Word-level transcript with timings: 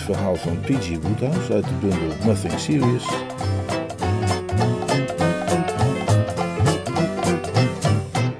Verhaal 0.00 0.36
van 0.36 0.60
P.G. 0.60 0.88
Woodhouse 1.02 1.52
uit 1.52 1.64
de 1.64 1.74
bundel 1.80 2.16
Nothing 2.24 2.58
Serious. 2.58 3.04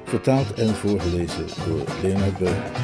Vertaald 0.04 0.54
en 0.54 0.74
voorgelezen 0.74 1.46
door 1.66 1.84
Leonard 2.02 2.38
Beuk. 2.38 2.78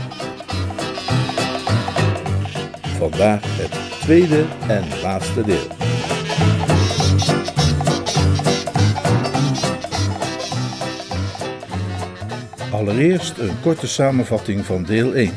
Vandaag 2.98 3.40
het 3.42 4.00
tweede 4.00 4.44
en 4.68 4.84
laatste 5.02 5.42
deel. 5.42 5.66
Allereerst 12.72 13.38
een 13.38 13.60
korte 13.62 13.86
samenvatting 13.86 14.64
van 14.64 14.82
deel 14.82 15.14
1. 15.14 15.32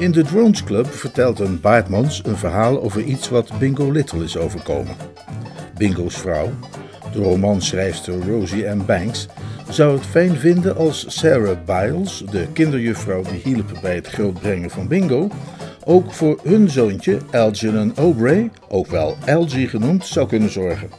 In 0.00 0.12
de 0.12 0.22
Drones 0.22 0.64
Club 0.64 0.86
vertelt 0.86 1.38
een 1.38 1.60
Baardmans 1.60 2.22
een 2.24 2.36
verhaal 2.36 2.82
over 2.82 3.02
iets 3.02 3.28
wat 3.28 3.58
Bingo 3.58 3.90
Little 3.90 4.24
is 4.24 4.36
overkomen. 4.36 4.94
Bingo's 5.76 6.18
vrouw, 6.18 6.50
de 7.12 7.18
romanschrijfster 7.18 8.26
Rosie 8.28 8.64
M. 8.64 8.84
Banks, 8.86 9.28
zou 9.68 9.96
het 9.96 10.06
fijn 10.06 10.36
vinden 10.36 10.76
als 10.76 11.04
Sarah 11.08 11.56
Biles, 11.64 12.22
de 12.30 12.46
kinderjuffrouw 12.52 13.22
die 13.22 13.40
hielp 13.44 13.78
bij 13.82 13.94
het 13.94 14.06
grootbrengen 14.06 14.70
van 14.70 14.88
Bingo, 14.88 15.28
ook 15.84 16.12
voor 16.12 16.38
hun 16.42 16.70
zoontje 16.70 17.18
Algernon 17.30 17.92
Aubrey, 17.96 18.50
ook 18.68 18.86
wel 18.86 19.16
Algie 19.26 19.68
genoemd, 19.68 20.06
zou 20.06 20.26
kunnen 20.26 20.50
zorgen. 20.50 20.90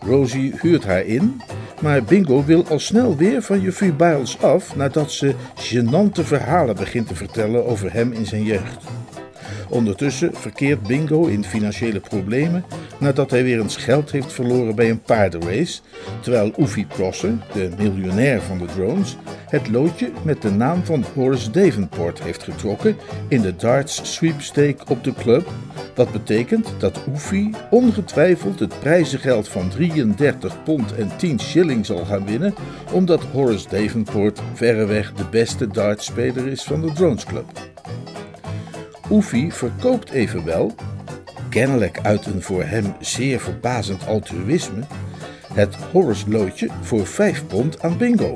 Rosie 0.00 0.54
huurt 0.60 0.84
haar 0.84 1.04
in, 1.04 1.40
maar 1.84 2.04
Bingo 2.04 2.44
wil 2.44 2.66
al 2.68 2.78
snel 2.78 3.16
weer 3.16 3.42
van 3.42 3.60
juffrouw 3.60 3.92
Biles 3.92 4.42
af 4.42 4.76
nadat 4.76 5.12
ze 5.12 5.34
gênante 5.54 6.24
verhalen 6.24 6.76
begint 6.76 7.06
te 7.06 7.14
vertellen 7.14 7.66
over 7.66 7.92
hem 7.92 8.12
in 8.12 8.26
zijn 8.26 8.42
jeugd. 8.42 8.84
Ondertussen 9.68 10.34
verkeert 10.34 10.82
Bingo 10.82 11.26
in 11.26 11.44
financiële 11.44 12.00
problemen 12.00 12.64
nadat 12.98 13.30
hij 13.30 13.42
weer 13.42 13.60
eens 13.60 13.76
geld 13.76 14.10
heeft 14.10 14.32
verloren 14.32 14.74
bij 14.74 14.90
een 14.90 15.02
paardenrace, 15.02 15.80
terwijl 16.20 16.52
Oefie 16.58 16.86
Prosser, 16.86 17.34
de 17.52 17.70
miljonair 17.78 18.40
van 18.40 18.58
de 18.58 18.66
drones, 18.66 19.16
het 19.48 19.70
loodje 19.70 20.10
met 20.22 20.42
de 20.42 20.50
naam 20.50 20.84
van 20.84 21.04
Horace 21.14 21.50
Davenport 21.50 22.22
heeft 22.22 22.42
getrokken 22.42 22.96
in 23.28 23.40
de 23.40 23.56
darts 23.56 24.14
sweepstake 24.14 24.84
op 24.88 25.04
de 25.04 25.12
club, 25.12 25.50
wat 25.94 26.12
betekent 26.12 26.68
dat 26.78 27.00
Oefie 27.08 27.50
ongetwijfeld 27.70 28.60
het 28.60 28.78
prijzengeld 28.78 29.48
van 29.48 29.68
33 29.68 30.62
pond 30.62 30.94
en 30.94 31.16
10 31.16 31.40
shilling 31.40 31.86
zal 31.86 32.04
gaan 32.04 32.24
winnen, 32.24 32.54
omdat 32.92 33.22
Horace 33.22 33.68
Davenport 33.68 34.40
verreweg 34.54 35.12
de 35.12 35.24
beste 35.30 35.66
dartspeler 35.66 36.46
is 36.46 36.62
van 36.62 36.80
de 36.80 36.92
Drones 36.92 37.24
Club. 37.24 37.46
Oefie 39.10 39.52
verkoopt 39.52 40.10
evenwel, 40.10 40.74
kennelijk 41.48 42.00
uit 42.02 42.26
een 42.26 42.42
voor 42.42 42.64
hem 42.64 42.94
zeer 43.00 43.40
verbazend 43.40 44.06
altruïsme, 44.06 44.82
het 45.52 45.74
Horace-loodje 45.74 46.68
voor 46.80 47.06
5 47.06 47.46
pond 47.46 47.82
aan 47.82 47.96
Bingo. 47.96 48.34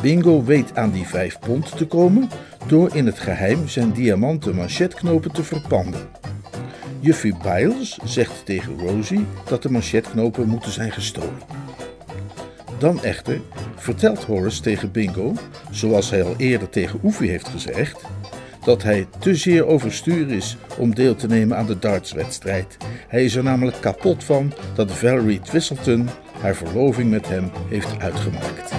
Bingo 0.00 0.44
weet 0.44 0.76
aan 0.76 0.90
die 0.90 1.06
5 1.06 1.38
pond 1.38 1.76
te 1.76 1.86
komen 1.86 2.28
door 2.66 2.94
in 2.94 3.06
het 3.06 3.18
geheim 3.18 3.68
zijn 3.68 3.92
diamanten 3.92 4.54
manchetknopen 4.54 5.32
te 5.32 5.44
verpanden. 5.44 6.23
Juffie 7.04 7.34
Biles 7.42 7.98
zegt 8.04 8.44
tegen 8.44 8.78
Rosie 8.78 9.26
dat 9.48 9.62
de 9.62 9.70
manchetknopen 9.70 10.48
moeten 10.48 10.72
zijn 10.72 10.92
gestolen. 10.92 11.38
Dan 12.78 13.02
echter 13.02 13.40
vertelt 13.76 14.24
Horace 14.24 14.60
tegen 14.60 14.90
Bingo, 14.90 15.34
zoals 15.70 16.10
hij 16.10 16.22
al 16.22 16.34
eerder 16.36 16.68
tegen 16.68 17.00
Oefie 17.02 17.30
heeft 17.30 17.48
gezegd, 17.48 18.02
dat 18.64 18.82
hij 18.82 19.06
te 19.18 19.34
zeer 19.34 19.66
overstuur 19.66 20.30
is 20.30 20.56
om 20.78 20.94
deel 20.94 21.14
te 21.14 21.26
nemen 21.26 21.56
aan 21.56 21.66
de 21.66 21.78
dartswedstrijd. 21.78 22.76
Hij 23.08 23.24
is 23.24 23.34
er 23.34 23.42
namelijk 23.42 23.80
kapot 23.80 24.24
van 24.24 24.52
dat 24.74 24.92
Valerie 24.92 25.40
Twistleton 25.40 26.08
haar 26.40 26.54
verloving 26.54 27.10
met 27.10 27.28
hem 27.28 27.50
heeft 27.68 27.98
uitgemaakt. 27.98 28.72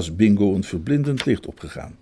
Was 0.00 0.16
Bingo 0.16 0.54
een 0.54 0.64
verblindend 0.64 1.24
licht 1.24 1.46
opgegaan. 1.46 1.96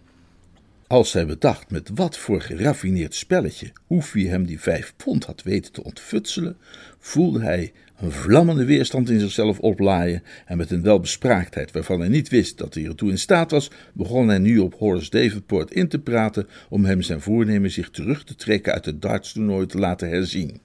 Als 0.86 1.10
zij 1.10 1.26
bedacht 1.26 1.70
met 1.70 1.90
wat 1.94 2.18
voor 2.18 2.40
geraffineerd 2.40 3.14
spelletje 3.14 3.72
Hoefie 3.86 4.28
hem 4.28 4.46
die 4.46 4.60
vijf 4.60 4.94
pond 4.96 5.24
had 5.24 5.42
weten 5.42 5.72
te 5.72 5.84
ontfutselen, 5.84 6.56
voelde 6.98 7.40
hij 7.40 7.72
een 7.96 8.12
vlammende 8.12 8.64
weerstand 8.64 9.10
in 9.10 9.20
zichzelf 9.20 9.58
oplaaien 9.58 10.22
en 10.46 10.56
met 10.56 10.70
een 10.70 10.82
welbespraaktheid 10.82 11.72
waarvan 11.72 12.00
hij 12.00 12.08
niet 12.08 12.28
wist 12.28 12.58
dat 12.58 12.74
hij 12.74 12.84
ertoe 12.84 13.10
in 13.10 13.18
staat 13.18 13.50
was, 13.50 13.70
begon 13.92 14.28
hij 14.28 14.38
nu 14.38 14.58
op 14.58 14.74
Horace 14.74 15.10
Davenport 15.10 15.70
in 15.70 15.88
te 15.88 15.98
praten 15.98 16.48
om 16.68 16.84
hem 16.84 17.02
zijn 17.02 17.20
voornemen 17.20 17.70
zich 17.70 17.90
terug 17.90 18.24
te 18.24 18.34
trekken 18.34 18.72
uit 18.72 18.84
het 18.84 19.02
dartstoernooi 19.02 19.66
te 19.66 19.78
laten 19.78 20.08
herzien. 20.08 20.60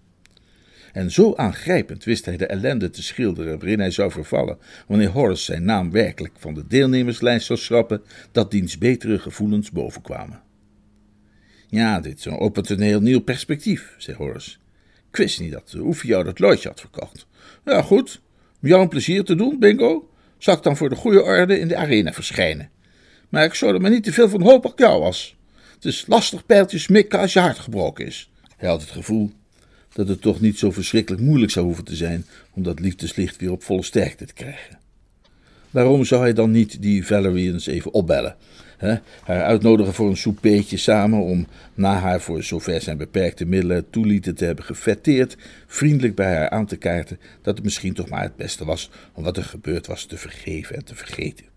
En 0.94 1.12
zo 1.12 1.36
aangrijpend 1.36 2.04
wist 2.04 2.26
hij 2.26 2.38
de 2.38 2.46
ellende 2.46 2.90
te 2.90 3.04
schilderen 3.04 3.60
waarin 3.60 3.80
hij 3.80 3.92
zou 3.92 4.12
vervallen 4.12 4.58
wanneer 4.88 5.10
Horace 5.10 5.44
zijn 5.44 5.66
naam 5.66 5.92
werkelijk 5.92 6.34
van 6.38 6.54
de 6.54 6.68
deelnemerslijst 6.68 7.46
zou 7.46 7.60
schrappen, 7.60 8.02
dat 8.32 8.52
diens 8.52 8.78
betere 8.78 9.20
gevoelens 9.20 9.72
bovenkwamen. 9.72 10.42
Ja, 11.68 12.00
dit 12.00 12.26
een 12.26 12.38
opent 12.38 12.70
een 12.70 12.82
heel 12.82 13.02
nieuw 13.02 13.22
perspectief, 13.22 13.96
zei 13.98 14.18
Horace. 14.18 14.58
Ik 15.10 15.18
wist 15.18 15.40
niet 15.40 15.52
dat 15.52 15.74
Oefie 15.78 16.10
jou 16.10 16.24
dat 16.24 16.40
loodje 16.40 16.68
had 16.68 16.80
verkocht. 16.80 17.26
Ja, 17.66 17.82
goed. 17.82 18.22
Om 18.62 18.68
jou 18.68 18.82
een 18.82 18.90
plezier 18.90 19.24
te 19.24 19.36
doen, 19.36 19.60
Bingo, 19.60 20.10
zal 20.38 20.56
ik 20.56 20.64
dan 20.64 20.78
voor 20.78 20.90
de 20.90 20.96
goede 20.96 21.24
orde 21.24 21.60
in 21.60 21.68
de 21.68 21.76
arena 21.76 22.14
verschijnen. 22.14 22.70
Maar 23.30 23.44
ik 23.44 23.54
zou 23.54 23.74
er 23.74 23.82
maar 23.82 23.92
niet 23.92 24.04
te 24.04 24.14
veel 24.14 24.30
van 24.30 24.42
hopen 24.42 24.72
ik 24.72 24.80
jou 24.80 25.02
was. 25.02 25.36
Het 25.74 25.86
is 25.86 26.06
lastig 26.08 26.46
pijltjes 26.46 26.88
mikken 26.88 27.20
als 27.20 27.34
je 27.34 27.40
hart 27.40 27.60
gebroken 27.60 28.06
is. 28.06 28.32
Hij 28.58 28.70
had 28.70 28.82
het 28.82 28.92
gevoel 28.92 29.32
dat 29.94 30.08
het 30.08 30.22
toch 30.22 30.42
niet 30.42 30.60
zo 30.60 30.72
verschrikkelijk 30.72 31.22
moeilijk 31.24 31.52
zou 31.52 31.66
hoeven 31.66 31.84
te 31.84 31.96
zijn 31.96 32.26
om 32.54 32.64
dat 32.64 32.80
liefdeslicht 32.80 33.38
weer 33.38 33.52
op 33.52 33.64
volle 33.64 33.84
sterkte 33.84 34.26
te 34.26 34.34
krijgen. 34.34 34.78
Waarom 35.72 36.06
zou 36.06 36.22
hij 36.22 36.34
dan 36.34 36.52
niet 36.52 36.82
die 36.82 37.06
Valerie 37.06 37.54
eens 37.54 37.68
even 37.68 37.94
opbellen? 37.94 38.36
Hè? 38.78 38.96
Haar 39.24 39.44
uitnodigen 39.44 39.94
voor 39.94 40.10
een 40.10 40.18
soupeetje 40.18 40.78
samen 40.78 41.20
om 41.20 41.48
na 41.74 42.00
haar 42.00 42.22
voor 42.22 42.44
zover 42.44 42.82
zijn 42.82 42.98
beperkte 42.98 43.46
middelen 43.46 43.90
toelieten 43.90 44.36
te 44.36 44.46
hebben 44.46 44.66
gefetteerd, 44.66 45.38
vriendelijk 45.68 46.16
bij 46.16 46.36
haar 46.36 46.50
aan 46.50 46.66
te 46.66 46.76
kaarten 46.76 47.20
dat 47.42 47.56
het 47.56 47.64
misschien 47.64 47.94
toch 47.94 48.10
maar 48.10 48.22
het 48.22 48.36
beste 48.36 48.66
was 48.66 48.90
om 49.14 49.24
wat 49.24 49.38
er 49.38 49.44
gebeurd 49.44 49.88
was 49.88 50.06
te 50.06 50.18
vergeven 50.18 50.76
en 50.76 50.86
te 50.86 50.96
vergeten. 50.96 51.53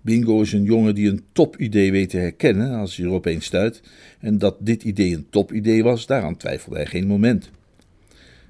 Bingo 0.00 0.40
is 0.40 0.52
een 0.52 0.62
jongen 0.62 0.94
die 0.94 1.08
een 1.08 1.24
topidee 1.32 1.92
weet 1.92 2.10
te 2.10 2.16
herkennen 2.16 2.78
als 2.78 2.96
hij 2.96 3.06
erop 3.06 3.24
eens 3.24 3.44
stuit, 3.44 3.82
en 4.20 4.38
dat 4.38 4.56
dit 4.60 4.82
idee 4.82 5.14
een 5.14 5.26
topidee 5.30 5.82
was, 5.82 6.06
daaraan 6.06 6.36
twijfelde 6.36 6.76
hij 6.76 6.86
geen 6.86 7.06
moment. 7.06 7.50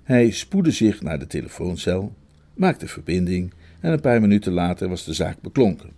Hij 0.02 0.30
spoedde 0.30 0.70
zich 0.70 1.02
naar 1.02 1.18
de 1.18 1.26
telefooncel, 1.26 2.12
maakte 2.54 2.88
verbinding 2.88 3.52
en 3.80 3.92
een 3.92 4.00
paar 4.00 4.20
minuten 4.20 4.52
later 4.52 4.88
was 4.88 5.04
de 5.04 5.12
zaak 5.12 5.40
beklonken. 5.40 5.90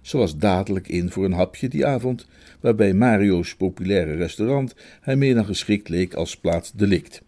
Ze 0.00 0.16
was 0.16 0.36
dadelijk 0.38 0.88
in 0.88 1.10
voor 1.10 1.24
een 1.24 1.32
hapje 1.32 1.68
die 1.68 1.86
avond, 1.86 2.26
waarbij 2.60 2.94
Mario's 2.94 3.56
populaire 3.56 4.14
restaurant 4.14 4.74
hij 5.00 5.16
meer 5.16 5.34
dan 5.34 5.44
geschikt 5.44 5.88
leek 5.88 6.14
als 6.14 6.36
plaats 6.36 6.72
delict. 6.72 7.22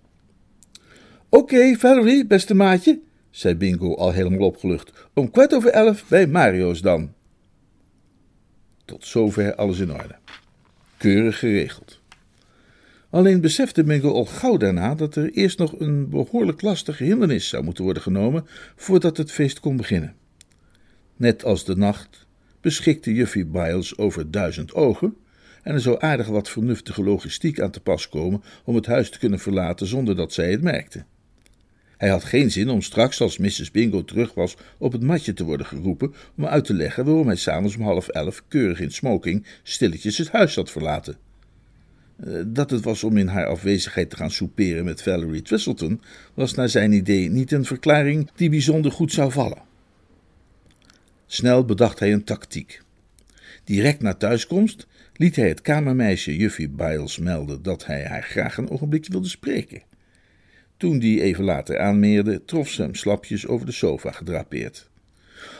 Oké, 1.28 1.74
Valerie, 1.74 2.26
beste 2.26 2.54
maatje, 2.54 3.00
zei 3.30 3.54
Bingo 3.54 3.94
al 3.94 4.12
helemaal 4.12 4.46
opgelucht. 4.46 5.08
Om 5.14 5.30
kwart 5.30 5.54
over 5.54 5.70
elf 5.70 6.08
bij 6.08 6.26
Mario's 6.26 6.80
dan. 6.80 7.12
Tot 8.88 9.06
zover 9.06 9.54
alles 9.54 9.78
in 9.78 9.92
orde. 9.92 10.16
Keurig 10.96 11.38
geregeld. 11.38 12.00
Alleen 13.10 13.40
besefte 13.40 13.84
Bingo 13.84 14.12
al 14.12 14.24
gauw 14.24 14.56
daarna 14.56 14.94
dat 14.94 15.16
er 15.16 15.30
eerst 15.32 15.58
nog 15.58 15.80
een 15.80 16.08
behoorlijk 16.08 16.62
lastige 16.62 17.04
hindernis 17.04 17.48
zou 17.48 17.64
moeten 17.64 17.84
worden 17.84 18.02
genomen 18.02 18.46
voordat 18.76 19.16
het 19.16 19.32
feest 19.32 19.60
kon 19.60 19.76
beginnen. 19.76 20.14
Net 21.16 21.44
als 21.44 21.64
de 21.64 21.76
nacht 21.76 22.26
beschikte 22.60 23.14
Juffie 23.14 23.46
Biles 23.46 23.98
over 23.98 24.30
duizend 24.30 24.74
ogen 24.74 25.16
en 25.62 25.74
er 25.74 25.80
zou 25.80 25.96
aardig 26.00 26.26
wat 26.26 26.48
vernuftige 26.48 27.02
logistiek 27.02 27.60
aan 27.60 27.70
te 27.70 27.80
pas 27.80 28.08
komen 28.08 28.42
om 28.64 28.74
het 28.74 28.86
huis 28.86 29.10
te 29.10 29.18
kunnen 29.18 29.38
verlaten 29.38 29.86
zonder 29.86 30.16
dat 30.16 30.32
zij 30.32 30.50
het 30.50 30.62
merkte. 30.62 31.04
Hij 31.98 32.08
had 32.08 32.24
geen 32.24 32.50
zin 32.50 32.68
om 32.68 32.82
straks, 32.82 33.20
als 33.20 33.38
Mrs. 33.38 33.70
Bingo 33.70 34.04
terug 34.04 34.34
was, 34.34 34.56
op 34.78 34.92
het 34.92 35.02
matje 35.02 35.32
te 35.32 35.44
worden 35.44 35.66
geroepen 35.66 36.14
om 36.36 36.46
uit 36.46 36.64
te 36.64 36.74
leggen 36.74 37.04
waarom 37.04 37.26
hij 37.26 37.36
s'avonds 37.36 37.76
om 37.76 37.82
half 37.82 38.08
elf, 38.08 38.42
keurig 38.48 38.80
in 38.80 38.90
smoking, 38.90 39.46
stilletjes 39.62 40.18
het 40.18 40.30
huis 40.30 40.54
had 40.54 40.70
verlaten. 40.70 41.16
Eh, 42.16 42.40
dat 42.46 42.70
het 42.70 42.84
was 42.84 43.04
om 43.04 43.16
in 43.16 43.26
haar 43.26 43.46
afwezigheid 43.46 44.10
te 44.10 44.16
gaan 44.16 44.30
souperen 44.30 44.84
met 44.84 45.02
Valerie 45.02 45.42
Twistleton, 45.42 46.00
was 46.34 46.54
naar 46.54 46.68
zijn 46.68 46.92
idee 46.92 47.30
niet 47.30 47.52
een 47.52 47.64
verklaring 47.64 48.30
die 48.34 48.50
bijzonder 48.50 48.92
goed 48.92 49.12
zou 49.12 49.32
vallen. 49.32 49.62
Snel 51.26 51.64
bedacht 51.64 51.98
hij 51.98 52.12
een 52.12 52.24
tactiek. 52.24 52.80
Direct 53.64 54.02
na 54.02 54.14
thuiskomst 54.14 54.86
liet 55.12 55.36
hij 55.36 55.48
het 55.48 55.60
kamermeisje 55.60 56.36
Juffie 56.36 56.68
Biles 56.68 57.18
melden 57.18 57.62
dat 57.62 57.86
hij 57.86 58.04
haar 58.04 58.22
graag 58.22 58.56
een 58.56 58.70
ogenblikje 58.70 59.12
wilde 59.12 59.28
spreken. 59.28 59.82
Toen 60.78 60.98
die 60.98 61.22
even 61.22 61.44
later 61.44 61.78
aanmeerde, 61.78 62.44
trof 62.44 62.68
ze 62.68 62.82
hem 62.82 62.94
slapjes 62.94 63.46
over 63.46 63.66
de 63.66 63.72
sofa 63.72 64.10
gedrapeerd. 64.10 64.88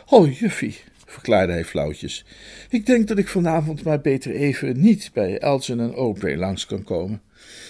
Oh, 0.07 0.39
Juffie, 0.39 0.77
verklaarde 1.07 1.53
hij 1.53 1.65
flauwtjes, 1.65 2.25
ik 2.71 2.87
denk 2.87 3.09
dat 3.09 3.19
ik 3.19 3.29
vanavond 3.29 3.83
maar 3.83 4.01
beter 4.01 4.35
even 4.35 4.81
niet 4.81 5.11
bij 5.13 5.39
Elsen 5.39 5.81
en 5.81 5.95
Aubrey 5.95 6.37
langs 6.37 6.67
kan 6.67 6.85
komen. 6.85 7.21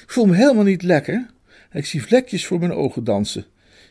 Ik 0.02 0.10
voel 0.10 0.26
me 0.26 0.36
helemaal 0.36 0.64
niet 0.64 0.82
lekker. 0.82 1.26
Ik 1.72 1.86
zie 1.86 2.02
vlekjes 2.02 2.46
voor 2.46 2.58
mijn 2.58 2.72
ogen 2.72 3.04
dansen. 3.04 3.44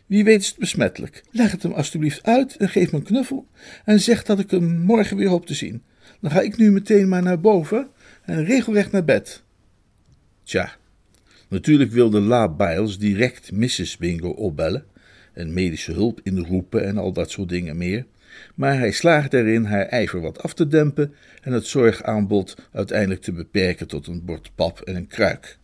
Wie 0.05 0.23
weet 0.23 0.41
is 0.41 0.47
het 0.47 0.57
besmettelijk. 0.57 1.23
Leg 1.31 1.51
het 1.51 1.63
hem 1.63 1.71
alstublieft 1.71 2.23
uit 2.23 2.55
en 2.55 2.69
geef 2.69 2.91
me 2.91 2.97
een 2.97 3.03
knuffel 3.03 3.47
en 3.85 3.99
zeg 3.99 4.23
dat 4.23 4.39
ik 4.39 4.51
hem 4.51 4.79
morgen 4.79 5.17
weer 5.17 5.29
hoop 5.29 5.45
te 5.45 5.53
zien. 5.53 5.83
Dan 6.21 6.31
ga 6.31 6.41
ik 6.41 6.57
nu 6.57 6.71
meteen 6.71 7.07
maar 7.07 7.23
naar 7.23 7.39
boven 7.39 7.87
en 8.23 8.45
regelrecht 8.45 8.91
naar 8.91 9.03
bed. 9.03 9.43
Tja, 10.43 10.75
natuurlijk 11.47 11.91
wilde 11.91 12.19
La 12.19 12.49
Biles 12.49 12.97
direct 12.97 13.51
Mrs. 13.51 13.97
Bingo 13.97 14.29
opbellen 14.29 14.85
en 15.33 15.53
medische 15.53 15.91
hulp 15.91 16.19
inroepen 16.23 16.85
en 16.85 16.97
al 16.97 17.13
dat 17.13 17.31
soort 17.31 17.49
dingen 17.49 17.77
meer. 17.77 18.05
Maar 18.55 18.77
hij 18.77 18.91
slaagde 18.91 19.37
erin 19.37 19.63
haar 19.63 19.85
ijver 19.85 20.21
wat 20.21 20.43
af 20.43 20.53
te 20.53 20.67
dempen 20.67 21.13
en 21.41 21.53
het 21.53 21.65
zorgaanbod 21.65 22.55
uiteindelijk 22.71 23.21
te 23.21 23.31
beperken 23.31 23.87
tot 23.87 24.07
een 24.07 24.25
bord 24.25 24.51
pap 24.55 24.81
en 24.81 24.95
een 24.95 25.07
kruik. 25.07 25.57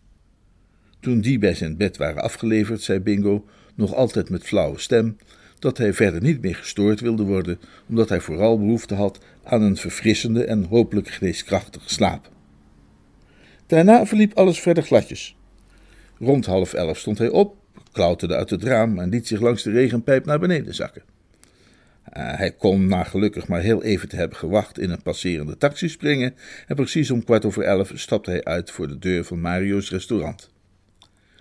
Toen 1.00 1.20
die 1.20 1.38
bij 1.38 1.54
zijn 1.54 1.76
bed 1.76 1.96
waren 1.96 2.22
afgeleverd, 2.22 2.82
zei 2.82 3.00
Bingo, 3.00 3.46
nog 3.74 3.94
altijd 3.94 4.30
met 4.30 4.42
flauwe 4.42 4.78
stem, 4.78 5.16
dat 5.58 5.78
hij 5.78 5.92
verder 5.92 6.22
niet 6.22 6.40
meer 6.40 6.54
gestoord 6.54 7.00
wilde 7.00 7.22
worden, 7.22 7.58
omdat 7.88 8.08
hij 8.08 8.20
vooral 8.20 8.58
behoefte 8.58 8.94
had 8.94 9.18
aan 9.42 9.62
een 9.62 9.76
verfrissende 9.76 10.44
en 10.44 10.64
hopelijk 10.64 11.08
geneeskrachtige 11.08 11.88
slaap. 11.88 12.30
Daarna 13.66 14.06
verliep 14.06 14.32
alles 14.34 14.60
verder 14.60 14.82
gladjes. 14.82 15.36
Rond 16.18 16.46
half 16.46 16.72
elf 16.72 16.98
stond 16.98 17.18
hij 17.18 17.28
op, 17.28 17.56
klauterde 17.92 18.34
uit 18.34 18.50
het 18.50 18.62
raam 18.62 18.98
en 18.98 19.08
liet 19.08 19.26
zich 19.26 19.40
langs 19.40 19.62
de 19.62 19.70
regenpijp 19.70 20.24
naar 20.24 20.38
beneden 20.38 20.74
zakken. 20.74 21.02
Uh, 22.16 22.36
hij 22.36 22.52
kon 22.52 22.86
na 22.86 23.04
gelukkig 23.04 23.48
maar 23.48 23.60
heel 23.60 23.82
even 23.82 24.08
te 24.08 24.16
hebben 24.16 24.38
gewacht 24.38 24.78
in 24.78 24.90
een 24.90 25.02
passerende 25.02 25.56
taxi 25.56 25.88
springen 25.88 26.34
en 26.66 26.76
precies 26.76 27.10
om 27.10 27.24
kwart 27.24 27.44
over 27.44 27.62
elf 27.62 27.92
stapte 27.94 28.30
hij 28.30 28.44
uit 28.44 28.70
voor 28.70 28.88
de 28.88 28.98
deur 28.98 29.24
van 29.24 29.40
Mario's 29.40 29.90
restaurant. 29.90 30.50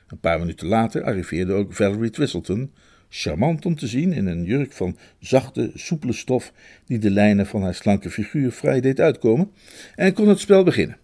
Een 0.07 0.19
paar 0.19 0.39
minuten 0.39 0.67
later 0.67 1.03
arriveerde 1.03 1.53
ook 1.53 1.73
Valerie 1.73 2.09
Twistleton, 2.09 2.71
charmant 3.09 3.65
om 3.65 3.75
te 3.75 3.87
zien 3.87 4.13
in 4.13 4.27
een 4.27 4.43
jurk 4.43 4.71
van 4.71 4.97
zachte, 5.19 5.71
soepele 5.73 6.13
stof 6.13 6.53
die 6.85 6.99
de 6.99 7.11
lijnen 7.11 7.45
van 7.45 7.61
haar 7.61 7.75
slanke 7.75 8.09
figuur 8.09 8.51
vrij 8.51 8.81
deed 8.81 8.99
uitkomen, 8.99 9.51
en 9.95 10.13
kon 10.13 10.27
het 10.27 10.39
spel 10.39 10.63
beginnen. 10.63 10.97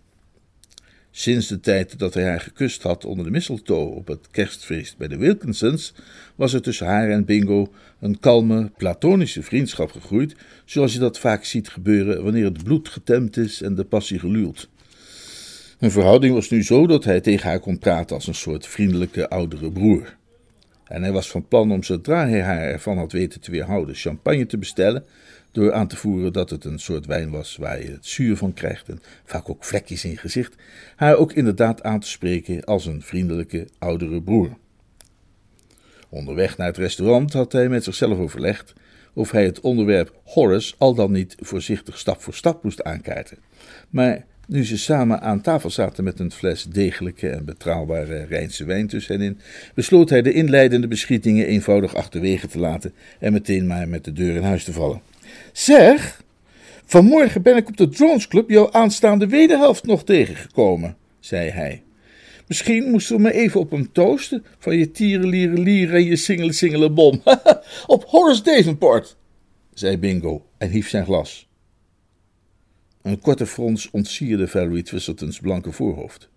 Sinds 1.11 1.47
de 1.47 1.59
tijd 1.59 1.99
dat 1.99 2.13
hij 2.13 2.23
haar 2.23 2.39
gekust 2.39 2.83
had 2.83 3.05
onder 3.05 3.25
de 3.25 3.31
mistletoe 3.31 3.77
op 3.77 4.07
het 4.07 4.27
kerstfeest 4.31 4.97
bij 4.97 5.07
de 5.07 5.17
Wilkinsons, 5.17 5.93
was 6.35 6.53
er 6.53 6.61
tussen 6.61 6.85
haar 6.85 7.09
en 7.09 7.25
Bingo 7.25 7.71
een 7.99 8.19
kalme, 8.19 8.71
platonische 8.77 9.43
vriendschap 9.43 9.91
gegroeid, 9.91 10.35
zoals 10.65 10.93
je 10.93 10.99
dat 10.99 11.19
vaak 11.19 11.43
ziet 11.43 11.69
gebeuren 11.69 12.23
wanneer 12.23 12.45
het 12.45 12.63
bloed 12.63 12.89
getemd 12.89 13.37
is 13.37 13.61
en 13.61 13.75
de 13.75 13.83
passie 13.83 14.19
geluwd. 14.19 14.69
Hun 15.77 15.91
verhouding 15.91 16.33
was 16.33 16.49
nu 16.49 16.63
zo 16.63 16.87
dat 16.87 17.03
hij 17.03 17.21
tegen 17.21 17.49
haar 17.49 17.59
kon 17.59 17.79
praten 17.79 18.15
als 18.15 18.27
een 18.27 18.35
soort 18.35 18.67
vriendelijke 18.67 19.29
oudere 19.29 19.71
broer. 19.71 20.17
En 20.89 21.01
hij 21.01 21.11
was 21.11 21.29
van 21.29 21.47
plan 21.47 21.71
om 21.71 21.83
zodra 21.83 22.27
hij 22.27 22.41
haar 22.41 22.61
ervan 22.61 22.97
had 22.97 23.11
weten 23.11 23.41
te 23.41 23.51
weerhouden 23.51 23.95
champagne 23.95 24.45
te 24.45 24.57
bestellen, 24.57 25.05
door 25.51 25.73
aan 25.73 25.87
te 25.87 25.95
voeren 25.95 26.33
dat 26.33 26.49
het 26.49 26.65
een 26.65 26.79
soort 26.79 27.05
wijn 27.05 27.29
was 27.29 27.55
waar 27.55 27.81
je 27.81 27.91
het 27.91 28.05
zuur 28.05 28.37
van 28.37 28.53
krijgt 28.53 28.89
en 28.89 29.01
vaak 29.25 29.49
ook 29.49 29.63
vlekjes 29.63 30.03
in 30.03 30.09
je 30.09 30.17
gezicht, 30.17 30.55
haar 30.95 31.15
ook 31.15 31.33
inderdaad 31.33 31.83
aan 31.83 31.99
te 31.99 32.07
spreken 32.07 32.63
als 32.63 32.85
een 32.85 33.01
vriendelijke 33.01 33.67
oudere 33.79 34.21
broer. 34.21 34.57
Onderweg 36.09 36.57
naar 36.57 36.67
het 36.67 36.77
restaurant 36.77 37.33
had 37.33 37.51
hij 37.51 37.69
met 37.69 37.83
zichzelf 37.83 38.17
overlegd 38.17 38.73
of 39.13 39.31
hij 39.31 39.45
het 39.45 39.59
onderwerp 39.59 40.13
Horace 40.23 40.75
al 40.77 40.93
dan 40.93 41.11
niet 41.11 41.35
voorzichtig 41.39 41.97
stap 41.97 42.21
voor 42.21 42.33
stap 42.33 42.63
moest 42.63 42.83
aankaarten. 42.83 43.37
Maar 43.89 44.25
nu 44.49 44.65
ze 44.65 44.77
samen 44.77 45.21
aan 45.21 45.41
tafel 45.41 45.69
zaten 45.69 46.03
met 46.03 46.19
een 46.19 46.31
fles 46.31 46.63
degelijke 46.63 47.29
en 47.29 47.45
betrouwbare 47.45 48.25
Rijnse 48.25 48.65
wijn 48.65 48.87
tussen 48.87 49.15
hen 49.15 49.25
in, 49.25 49.39
besloot 49.73 50.09
hij 50.09 50.21
de 50.21 50.33
inleidende 50.33 50.87
beschietingen 50.87 51.47
eenvoudig 51.47 51.95
achterwege 51.95 52.47
te 52.47 52.59
laten 52.59 52.93
en 53.19 53.33
meteen 53.33 53.67
maar 53.67 53.87
met 53.87 54.03
de 54.03 54.13
deur 54.13 54.35
in 54.35 54.43
huis 54.43 54.63
te 54.63 54.73
vallen. 54.73 55.01
Zeg, 55.53 56.23
vanmorgen 56.85 57.41
ben 57.41 57.57
ik 57.57 57.67
op 57.67 57.77
de 57.77 57.89
Drones 57.89 58.27
Club 58.27 58.49
jouw 58.49 58.71
aanstaande 58.71 59.27
wederhelft 59.27 59.85
nog 59.85 60.03
tegengekomen, 60.03 60.95
zei 61.19 61.49
hij. 61.49 61.83
Misschien 62.47 62.89
moesten 62.89 63.15
we 63.15 63.21
me 63.21 63.33
even 63.33 63.59
op 63.59 63.71
hem 63.71 63.91
toosten 63.91 64.43
van 64.59 64.77
je 64.77 64.91
tieren, 64.91 65.27
lieren, 65.59 65.95
en 65.95 66.03
je 66.03 66.15
singele, 66.15 66.53
singele 66.53 66.91
bom. 66.91 67.21
op 67.87 68.03
Horace 68.05 68.43
Davenport, 68.43 69.17
zei 69.73 69.97
Bingo 69.97 70.45
en 70.57 70.69
hief 70.69 70.89
zijn 70.89 71.05
glas. 71.05 71.48
Een 73.01 73.19
korte 73.19 73.45
frons 73.45 73.89
ontsierde 73.91 74.47
Valerie 74.47 74.83
Twistleton's 74.83 75.39
blanke 75.39 75.71
voorhoofd. 75.71 76.29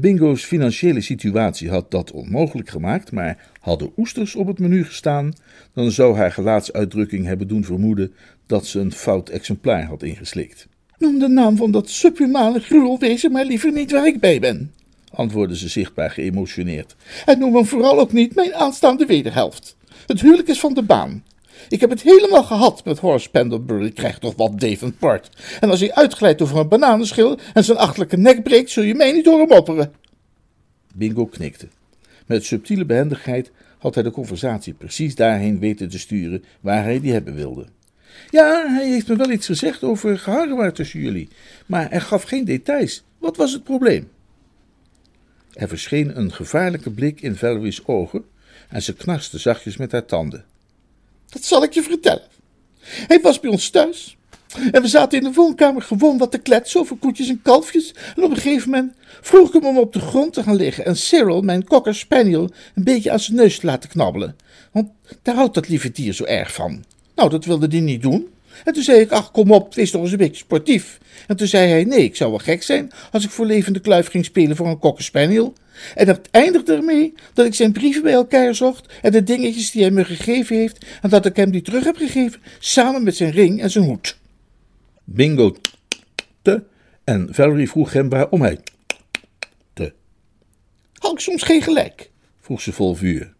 Bingo's 0.00 0.44
financiële 0.44 1.00
situatie 1.00 1.70
had 1.70 1.90
dat 1.90 2.12
onmogelijk 2.12 2.68
gemaakt, 2.68 3.12
maar 3.12 3.50
hadden 3.60 3.92
oesters 3.96 4.34
op 4.34 4.46
het 4.46 4.58
menu 4.58 4.84
gestaan, 4.84 5.32
dan 5.72 5.90
zou 5.90 6.16
haar 6.16 6.32
gelaatsuitdrukking 6.32 7.26
hebben 7.26 7.48
doen 7.48 7.64
vermoeden 7.64 8.12
dat 8.46 8.66
ze 8.66 8.80
een 8.80 8.92
fout 8.92 9.28
exemplaar 9.28 9.84
had 9.84 10.02
ingeslikt. 10.02 10.68
Noem 10.98 11.18
de 11.18 11.28
naam 11.28 11.56
van 11.56 11.70
dat 11.70 11.90
sublimale 11.90 12.60
gruwelwezen 12.60 13.32
maar 13.32 13.44
liever 13.44 13.72
niet 13.72 13.90
waar 13.90 14.06
ik 14.06 14.20
bij 14.20 14.40
ben, 14.40 14.72
antwoordde 15.10 15.56
ze 15.56 15.68
zichtbaar 15.68 16.10
geëmotioneerd. 16.10 16.96
En 17.24 17.38
noem 17.38 17.54
hem 17.54 17.66
vooral 17.66 18.00
ook 18.00 18.12
niet 18.12 18.34
mijn 18.34 18.54
aanstaande 18.54 19.06
wederhelft. 19.06 19.76
Het 20.06 20.20
huwelijk 20.20 20.48
is 20.48 20.60
van 20.60 20.74
de 20.74 20.82
baan. 20.82 21.22
Ik 21.68 21.80
heb 21.80 21.90
het 21.90 22.02
helemaal 22.02 22.44
gehad 22.44 22.84
met 22.84 22.98
Horace 22.98 23.30
Pendlebury, 23.30 23.90
krijgt 23.90 24.20
toch 24.20 24.34
wat 24.36 24.60
Davenport. 24.60 25.30
En 25.60 25.70
als 25.70 25.80
hij 25.80 25.94
uitglijdt 25.94 26.42
over 26.42 26.58
een 26.58 26.68
bananenschil 26.68 27.38
en 27.54 27.64
zijn 27.64 27.78
achterlijke 27.78 28.16
nek 28.16 28.42
breekt, 28.42 28.70
zul 28.70 28.82
je 28.82 28.94
mij 28.94 29.12
niet 29.12 29.26
horen 29.26 29.48
mopperen. 29.48 29.92
Bingo 30.94 31.26
knikte. 31.26 31.68
Met 32.26 32.44
subtiele 32.44 32.84
behendigheid 32.84 33.50
had 33.78 33.94
hij 33.94 34.02
de 34.02 34.10
conversatie 34.10 34.74
precies 34.74 35.14
daarheen 35.14 35.58
weten 35.58 35.88
te 35.88 35.98
sturen 35.98 36.44
waar 36.60 36.82
hij 36.82 37.00
die 37.00 37.12
hebben 37.12 37.34
wilde. 37.34 37.66
Ja, 38.30 38.66
hij 38.66 38.88
heeft 38.88 39.08
me 39.08 39.16
wel 39.16 39.30
iets 39.30 39.46
gezegd 39.46 39.84
over 39.84 40.18
geharrewar 40.18 40.72
tussen 40.72 41.00
jullie, 41.00 41.28
maar 41.66 41.90
hij 41.90 42.00
gaf 42.00 42.22
geen 42.22 42.44
details. 42.44 43.04
Wat 43.18 43.36
was 43.36 43.52
het 43.52 43.64
probleem? 43.64 44.08
Er 45.52 45.68
verscheen 45.68 46.18
een 46.18 46.32
gevaarlijke 46.32 46.90
blik 46.90 47.20
in 47.20 47.36
Valerie's 47.36 47.82
ogen 47.86 48.24
en 48.68 48.82
ze 48.82 48.94
knarste 48.94 49.38
zachtjes 49.38 49.76
met 49.76 49.92
haar 49.92 50.04
tanden. 50.04 50.44
Dat 51.28 51.44
zal 51.44 51.62
ik 51.62 51.72
je 51.72 51.82
vertellen. 51.82 52.26
Hij 52.80 53.20
was 53.20 53.40
bij 53.40 53.50
ons 53.50 53.70
thuis. 53.70 54.16
En 54.72 54.82
we 54.82 54.88
zaten 54.88 55.18
in 55.18 55.24
de 55.24 55.32
woonkamer 55.32 55.82
gewoon 55.82 56.18
wat 56.18 56.30
te 56.30 56.38
kletsen 56.38 56.80
over 56.80 56.96
koetjes 56.96 57.28
en 57.28 57.42
kalfjes. 57.42 57.94
En 58.16 58.22
op 58.22 58.30
een 58.30 58.36
gegeven 58.36 58.70
moment 58.70 58.94
vroeg 59.20 59.48
ik 59.48 59.52
hem 59.52 59.66
om 59.66 59.78
op 59.78 59.92
de 59.92 60.00
grond 60.00 60.32
te 60.32 60.42
gaan 60.42 60.56
liggen 60.56 60.84
en 60.84 60.96
Cyril, 60.96 61.42
mijn 61.42 61.64
cocker 61.64 61.94
spaniel, 61.94 62.50
een 62.74 62.84
beetje 62.84 63.10
aan 63.10 63.20
zijn 63.20 63.36
neus 63.36 63.58
te 63.58 63.66
laten 63.66 63.88
knabbelen. 63.88 64.36
Want 64.72 64.88
daar 65.22 65.34
houdt 65.34 65.54
dat 65.54 65.68
lieve 65.68 65.90
dier 65.90 66.12
zo 66.12 66.24
erg 66.24 66.54
van. 66.54 66.84
Nou, 67.14 67.30
dat 67.30 67.44
wilde 67.44 67.66
hij 67.66 67.80
niet 67.80 68.02
doen. 68.02 68.28
En 68.64 68.72
toen 68.72 68.82
zei 68.82 69.00
ik, 69.00 69.10
ach 69.10 69.30
kom 69.30 69.50
op, 69.50 69.74
wees 69.74 69.90
toch 69.90 70.02
eens 70.02 70.10
een 70.10 70.16
beetje 70.16 70.36
sportief. 70.36 70.98
En 71.26 71.36
toen 71.36 71.46
zei 71.46 71.70
hij, 71.70 71.84
nee, 71.84 72.04
ik 72.04 72.16
zou 72.16 72.30
wel 72.30 72.38
gek 72.38 72.62
zijn 72.62 72.90
als 73.12 73.24
ik 73.24 73.30
voor 73.30 73.46
levende 73.46 73.80
kluif 73.80 74.08
ging 74.08 74.24
spelen 74.24 74.56
voor 74.56 74.66
een 74.66 74.78
cocker 74.78 75.04
spaniel. 75.04 75.54
En 75.94 76.06
dat 76.06 76.28
eindigde 76.30 76.74
ermee 76.74 77.14
dat 77.34 77.46
ik 77.46 77.54
zijn 77.54 77.72
brieven 77.72 78.02
bij 78.02 78.12
elkaar 78.12 78.54
zocht 78.54 78.92
en 79.02 79.12
de 79.12 79.22
dingetjes 79.22 79.70
die 79.70 79.82
hij 79.82 79.90
me 79.90 80.04
gegeven 80.04 80.56
heeft 80.56 80.86
en 81.02 81.10
dat 81.10 81.26
ik 81.26 81.36
hem 81.36 81.50
die 81.50 81.62
terug 81.62 81.84
heb 81.84 81.96
gegeven, 81.96 82.40
samen 82.58 83.02
met 83.02 83.16
zijn 83.16 83.30
ring 83.30 83.60
en 83.60 83.70
zijn 83.70 83.84
hoed. 83.84 84.18
Bingo 85.04 85.56
te 86.42 86.62
en 87.04 87.28
Valerie 87.30 87.68
vroeg 87.68 87.92
hem 87.92 88.08
waarom 88.08 88.40
hij 88.42 88.58
te. 89.72 89.92
Had 90.94 91.12
ik 91.12 91.20
soms 91.20 91.42
geen 91.42 91.62
gelijk? 91.62 92.10
vroeg 92.40 92.60
ze 92.60 92.72
vol 92.72 92.94
vuur. 92.94 93.34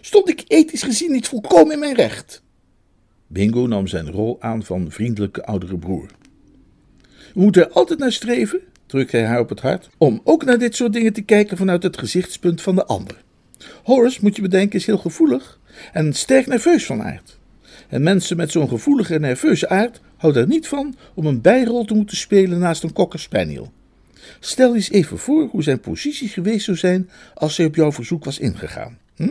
Stond 0.00 0.28
ik 0.28 0.44
ethisch 0.46 0.82
gezien 0.82 1.12
niet 1.12 1.28
volkomen 1.28 1.72
in 1.72 1.78
mijn 1.78 1.94
recht? 1.94 2.42
Bingo 3.30 3.66
nam 3.66 3.86
zijn 3.86 4.10
rol 4.10 4.36
aan 4.40 4.62
van 4.62 4.90
vriendelijke 4.90 5.44
oudere 5.44 5.78
broer. 5.78 6.06
We 7.34 7.40
moeten 7.40 7.62
er 7.62 7.72
altijd 7.72 7.98
naar 7.98 8.12
streven, 8.12 8.60
drukte 8.86 9.16
hij 9.16 9.26
haar 9.26 9.40
op 9.40 9.48
het 9.48 9.60
hart, 9.60 9.88
om 9.98 10.20
ook 10.24 10.44
naar 10.44 10.58
dit 10.58 10.76
soort 10.76 10.92
dingen 10.92 11.12
te 11.12 11.22
kijken 11.22 11.56
vanuit 11.56 11.82
het 11.82 11.98
gezichtspunt 11.98 12.62
van 12.62 12.74
de 12.74 12.86
ander. 12.86 13.22
Horace, 13.82 14.18
moet 14.22 14.36
je 14.36 14.42
bedenken, 14.42 14.78
is 14.78 14.86
heel 14.86 14.98
gevoelig 14.98 15.58
en 15.92 16.12
sterk 16.12 16.46
nerveus 16.46 16.86
van 16.86 17.02
aard. 17.02 17.38
En 17.88 18.02
mensen 18.02 18.36
met 18.36 18.50
zo'n 18.50 18.68
gevoelige 18.68 19.14
en 19.14 19.20
nerveuze 19.20 19.68
aard 19.68 20.00
houden 20.16 20.42
er 20.42 20.48
niet 20.48 20.68
van 20.68 20.94
om 21.14 21.26
een 21.26 21.40
bijrol 21.40 21.84
te 21.84 21.94
moeten 21.94 22.16
spelen 22.16 22.58
naast 22.58 22.82
een 22.82 22.92
cocker 22.92 23.20
spaniel. 23.20 23.72
Stel 24.40 24.74
eens 24.74 24.90
even 24.90 25.18
voor 25.18 25.48
hoe 25.50 25.62
zijn 25.62 25.80
positie 25.80 26.28
geweest 26.28 26.64
zou 26.64 26.76
zijn 26.76 27.10
als 27.34 27.56
hij 27.56 27.66
op 27.66 27.74
jouw 27.74 27.92
verzoek 27.92 28.24
was 28.24 28.38
ingegaan. 28.38 28.98
Hm? 29.16 29.30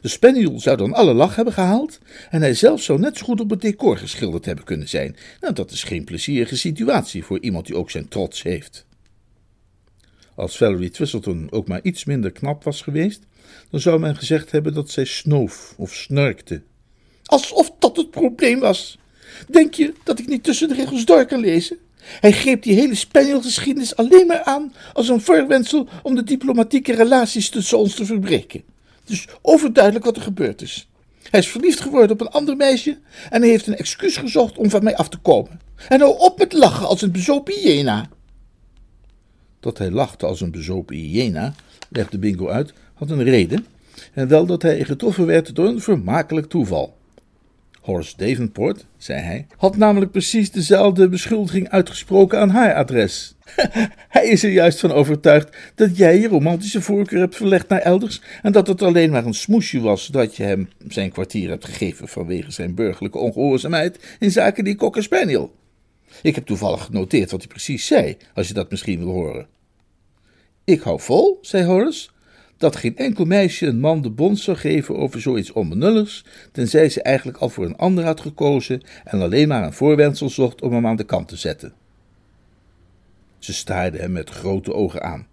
De 0.00 0.08
spaniel 0.08 0.60
zou 0.60 0.76
dan 0.76 0.92
alle 0.92 1.12
lach 1.12 1.36
hebben 1.36 1.54
gehaald 1.54 1.98
en 2.30 2.40
hij 2.40 2.54
zelf 2.54 2.82
zou 2.82 2.98
net 2.98 3.18
zo 3.18 3.24
goed 3.24 3.40
op 3.40 3.50
het 3.50 3.60
decor 3.60 3.96
geschilderd 3.96 4.44
hebben 4.44 4.64
kunnen 4.64 4.88
zijn. 4.88 5.16
Nou, 5.40 5.54
dat 5.54 5.70
is 5.70 5.82
geen 5.82 6.04
plezierige 6.04 6.56
situatie 6.56 7.24
voor 7.24 7.40
iemand 7.40 7.66
die 7.66 7.76
ook 7.76 7.90
zijn 7.90 8.08
trots 8.08 8.42
heeft. 8.42 8.86
Als 10.34 10.56
Valerie 10.56 10.90
Twistleton 10.90 11.46
ook 11.50 11.68
maar 11.68 11.80
iets 11.82 12.04
minder 12.04 12.30
knap 12.30 12.64
was 12.64 12.82
geweest, 12.82 13.22
dan 13.70 13.80
zou 13.80 14.00
men 14.00 14.16
gezegd 14.16 14.50
hebben 14.50 14.74
dat 14.74 14.90
zij 14.90 15.04
snoof 15.04 15.74
of 15.76 15.94
snurkte. 15.94 16.62
Alsof 17.24 17.72
dat 17.78 17.96
het 17.96 18.10
probleem 18.10 18.60
was. 18.60 18.98
Denk 19.48 19.74
je 19.74 19.92
dat 20.04 20.18
ik 20.18 20.26
niet 20.26 20.44
tussen 20.44 20.68
de 20.68 20.74
regels 20.74 21.04
door 21.04 21.26
kan 21.26 21.40
lezen? 21.40 21.78
Hij 22.02 22.32
greep 22.32 22.62
die 22.62 22.74
hele 22.74 22.94
Spanielgeschiedenis 22.94 23.96
alleen 23.96 24.26
maar 24.26 24.42
aan 24.42 24.74
als 24.92 25.08
een 25.08 25.20
voorwendsel 25.20 25.88
om 26.02 26.14
de 26.14 26.24
diplomatieke 26.24 26.94
relaties 26.94 27.48
tussen 27.48 27.78
ons 27.78 27.94
te 27.94 28.04
verbreken. 28.04 28.62
Dus 29.04 29.28
overduidelijk 29.42 30.04
wat 30.04 30.16
er 30.16 30.22
gebeurd 30.22 30.62
is. 30.62 30.88
Hij 31.30 31.40
is 31.40 31.48
verliefd 31.48 31.80
geworden 31.80 32.10
op 32.10 32.20
een 32.20 32.28
ander 32.28 32.56
meisje 32.56 32.98
en 33.30 33.40
hij 33.40 33.50
heeft 33.50 33.66
een 33.66 33.76
excuus 33.76 34.16
gezocht 34.16 34.58
om 34.58 34.70
van 34.70 34.84
mij 34.84 34.96
af 34.96 35.08
te 35.08 35.18
komen. 35.18 35.60
En 35.88 35.98
nou 35.98 36.18
op 36.18 36.38
met 36.38 36.52
lachen 36.52 36.86
als 36.86 37.02
een 37.02 37.12
bezopen 37.12 37.54
hyena. 37.54 38.08
Dat 39.60 39.78
hij 39.78 39.90
lachte 39.90 40.26
als 40.26 40.40
een 40.40 40.50
bezopen 40.50 40.96
hyena, 40.96 41.54
legde 41.88 42.18
Bingo 42.18 42.48
uit, 42.48 42.72
had 42.94 43.10
een 43.10 43.22
reden, 43.22 43.66
en 44.12 44.28
wel 44.28 44.46
dat 44.46 44.62
hij 44.62 44.84
getroffen 44.84 45.26
werd 45.26 45.54
door 45.54 45.66
een 45.66 45.80
vermakelijk 45.80 46.48
toeval. 46.48 46.96
Horace 47.82 48.16
Davenport, 48.16 48.86
zei 48.96 49.20
hij, 49.20 49.46
had 49.56 49.76
namelijk 49.76 50.10
precies 50.10 50.50
dezelfde 50.50 51.08
beschuldiging 51.08 51.68
uitgesproken 51.68 52.38
aan 52.38 52.48
haar 52.48 52.74
adres. 52.74 53.34
hij 54.16 54.28
is 54.28 54.42
er 54.42 54.50
juist 54.50 54.80
van 54.80 54.92
overtuigd 54.92 55.56
dat 55.74 55.96
jij 55.96 56.20
je 56.20 56.28
romantische 56.28 56.82
voorkeur 56.82 57.20
hebt 57.20 57.36
verlegd 57.36 57.68
naar 57.68 57.80
elders 57.80 58.22
en 58.42 58.52
dat 58.52 58.66
het 58.66 58.82
alleen 58.82 59.10
maar 59.10 59.26
een 59.26 59.34
smoesje 59.34 59.80
was 59.80 60.06
dat 60.06 60.36
je 60.36 60.42
hem 60.42 60.68
zijn 60.88 61.10
kwartier 61.10 61.48
hebt 61.48 61.64
gegeven 61.64 62.08
vanwege 62.08 62.50
zijn 62.50 62.74
burgerlijke 62.74 63.18
ongehoorzaamheid 63.18 64.16
in 64.18 64.30
zaken 64.30 64.64
die 64.64 64.76
cocker 64.76 65.02
spaniel. 65.02 65.54
Ik 66.22 66.34
heb 66.34 66.46
toevallig 66.46 66.84
genoteerd 66.84 67.30
wat 67.30 67.40
hij 67.40 67.48
precies 67.48 67.86
zei, 67.86 68.16
als 68.34 68.48
je 68.48 68.54
dat 68.54 68.70
misschien 68.70 68.98
wil 68.98 69.12
horen. 69.12 69.46
Ik 70.64 70.80
hou 70.80 71.00
vol, 71.00 71.38
zei 71.40 71.64
Horace, 71.64 72.08
dat 72.62 72.76
geen 72.76 72.96
enkel 72.96 73.24
meisje 73.24 73.66
een 73.66 73.80
man 73.80 74.02
de 74.02 74.10
bond 74.10 74.38
zou 74.38 74.56
geven 74.56 74.96
over 74.96 75.20
zoiets 75.20 75.52
onbenulligs, 75.52 76.24
tenzij 76.52 76.88
ze 76.88 77.02
eigenlijk 77.02 77.38
al 77.38 77.48
voor 77.48 77.64
een 77.64 77.76
ander 77.76 78.04
had 78.04 78.20
gekozen 78.20 78.82
en 79.04 79.20
alleen 79.20 79.48
maar 79.48 79.64
een 79.64 79.72
voorwendsel 79.72 80.28
zocht 80.28 80.62
om 80.62 80.72
hem 80.72 80.86
aan 80.86 80.96
de 80.96 81.04
kant 81.04 81.28
te 81.28 81.36
zetten. 81.36 81.74
Ze 83.38 83.52
staarde 83.52 83.98
hem 83.98 84.12
met 84.12 84.30
grote 84.30 84.74
ogen 84.74 85.02
aan. 85.02 85.26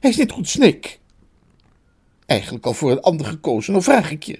Hij 0.00 0.10
is 0.10 0.16
niet 0.16 0.30
goed 0.30 0.48
snik. 0.48 0.98
Eigenlijk 2.26 2.66
al 2.66 2.74
voor 2.74 2.90
een 2.90 3.00
ander 3.00 3.26
gekozen, 3.26 3.72
dan 3.72 3.82
vraag 3.82 4.10
ik 4.10 4.22
je. 4.22 4.38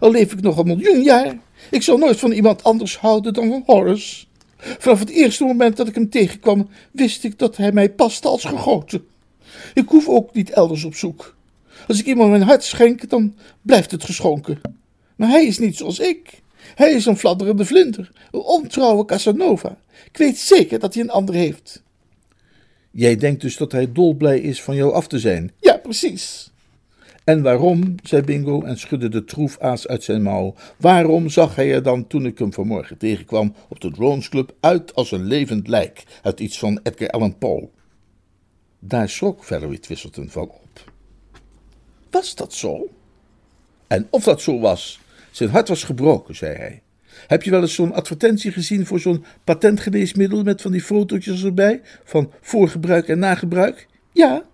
Al 0.00 0.10
leef 0.10 0.32
ik 0.32 0.40
nog 0.40 0.58
een 0.58 0.66
miljoen 0.66 1.02
jaar, 1.02 1.38
ik 1.70 1.82
zal 1.82 1.98
nooit 1.98 2.18
van 2.18 2.32
iemand 2.32 2.64
anders 2.64 2.98
houden 2.98 3.32
dan 3.32 3.48
van 3.48 3.62
Horace. 3.66 4.26
Vanaf 4.56 4.98
het 4.98 5.10
eerste 5.10 5.44
moment 5.44 5.76
dat 5.76 5.88
ik 5.88 5.94
hem 5.94 6.10
tegenkwam, 6.10 6.68
wist 6.92 7.24
ik 7.24 7.38
dat 7.38 7.56
hij 7.56 7.72
mij 7.72 7.90
paste 7.90 8.28
als 8.28 8.44
gegoten. 8.44 9.10
Ik 9.74 9.88
hoef 9.88 10.08
ook 10.08 10.34
niet 10.34 10.50
elders 10.50 10.84
op 10.84 10.94
zoek. 10.94 11.36
Als 11.88 12.00
ik 12.00 12.06
iemand 12.06 12.30
mijn 12.30 12.42
hart 12.42 12.64
schenk, 12.64 13.08
dan 13.08 13.34
blijft 13.62 13.90
het 13.90 14.04
geschonken. 14.04 14.60
Maar 15.16 15.28
hij 15.28 15.46
is 15.46 15.58
niet 15.58 15.76
zoals 15.76 15.98
ik. 15.98 16.40
Hij 16.74 16.92
is 16.92 17.06
een 17.06 17.16
fladderende 17.18 17.64
vlinder, 17.64 18.10
een 18.30 18.40
ontrouwe 18.40 19.04
Casanova. 19.04 19.76
Ik 20.06 20.16
weet 20.16 20.38
zeker 20.38 20.78
dat 20.78 20.94
hij 20.94 21.02
een 21.02 21.10
ander 21.10 21.34
heeft. 21.34 21.82
Jij 22.90 23.16
denkt 23.16 23.40
dus 23.40 23.56
dat 23.56 23.72
hij 23.72 23.92
dolblij 23.92 24.40
is 24.40 24.62
van 24.62 24.74
jou 24.74 24.92
af 24.92 25.06
te 25.06 25.18
zijn? 25.18 25.52
Ja, 25.60 25.76
precies. 25.76 26.52
En 27.24 27.42
waarom, 27.42 27.94
zei 28.02 28.22
Bingo 28.22 28.62
en 28.62 28.78
schudde 28.78 29.08
de 29.08 29.24
troefaas 29.24 29.88
uit 29.88 30.04
zijn 30.04 30.22
mouw, 30.22 30.54
waarom 30.78 31.28
zag 31.28 31.54
hij 31.54 31.72
er 31.72 31.82
dan 31.82 32.06
toen 32.06 32.26
ik 32.26 32.38
hem 32.38 32.52
vanmorgen 32.52 32.98
tegenkwam 32.98 33.54
op 33.68 33.80
de 33.80 33.90
Drones 33.90 34.28
Club 34.28 34.54
uit 34.60 34.94
als 34.94 35.10
een 35.12 35.24
levend 35.24 35.68
lijk 35.68 36.04
uit 36.22 36.40
iets 36.40 36.58
van 36.58 36.80
Edgar 36.82 37.08
Allan 37.08 37.38
Poe? 37.38 37.68
Daar 38.84 39.08
schrok 39.08 39.44
Valerie 39.44 39.78
Twistleton 39.78 40.28
van 40.28 40.48
op. 40.48 40.92
Was 42.10 42.34
dat 42.34 42.54
zo? 42.54 42.90
En 43.86 44.06
of 44.10 44.24
dat 44.24 44.42
zo 44.42 44.60
was, 44.60 45.00
zijn 45.30 45.50
hart 45.50 45.68
was 45.68 45.84
gebroken, 45.84 46.36
zei 46.36 46.56
hij. 46.56 46.82
Heb 47.26 47.42
je 47.42 47.50
wel 47.50 47.60
eens 47.60 47.74
zo'n 47.74 47.92
advertentie 47.92 48.52
gezien 48.52 48.86
voor 48.86 49.00
zo'n 49.00 49.24
patentgeneesmiddel 49.44 50.42
met 50.42 50.62
van 50.62 50.72
die 50.72 50.82
fotootjes 50.82 51.44
erbij, 51.44 51.80
van 52.04 52.32
voorgebruik 52.40 53.08
en 53.08 53.18
nagebruik? 53.18 53.86
Ja. 54.12 54.44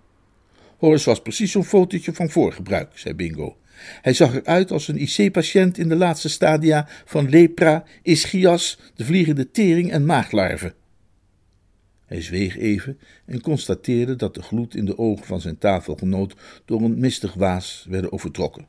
Horace 0.77 1.09
was 1.09 1.21
precies 1.21 1.51
zo'n 1.51 1.65
fotootje 1.65 2.13
van 2.13 2.29
voorgebruik, 2.29 2.91
zei 2.93 3.13
Bingo. 3.13 3.57
Hij 4.01 4.13
zag 4.13 4.35
eruit 4.35 4.71
als 4.71 4.87
een 4.87 5.01
IC-patiënt 5.01 5.77
in 5.77 5.89
de 5.89 5.95
laatste 5.95 6.29
stadia 6.29 6.87
van 7.05 7.29
lepra, 7.29 7.83
ischias, 8.01 8.79
de 8.95 9.05
vliegende 9.05 9.51
tering 9.51 9.91
en 9.91 10.05
maaglarven. 10.05 10.73
Hij 12.09 12.21
zweeg 12.21 12.57
even 12.57 12.99
en 13.25 13.41
constateerde 13.41 14.15
dat 14.15 14.33
de 14.33 14.41
gloed 14.41 14.75
in 14.75 14.85
de 14.85 14.97
ogen 14.97 15.25
van 15.25 15.41
zijn 15.41 15.57
tafelgenoot 15.57 16.35
door 16.65 16.81
een 16.81 16.99
mistig 16.99 17.33
waas 17.33 17.85
werden 17.89 18.11
overtrokken. 18.11 18.67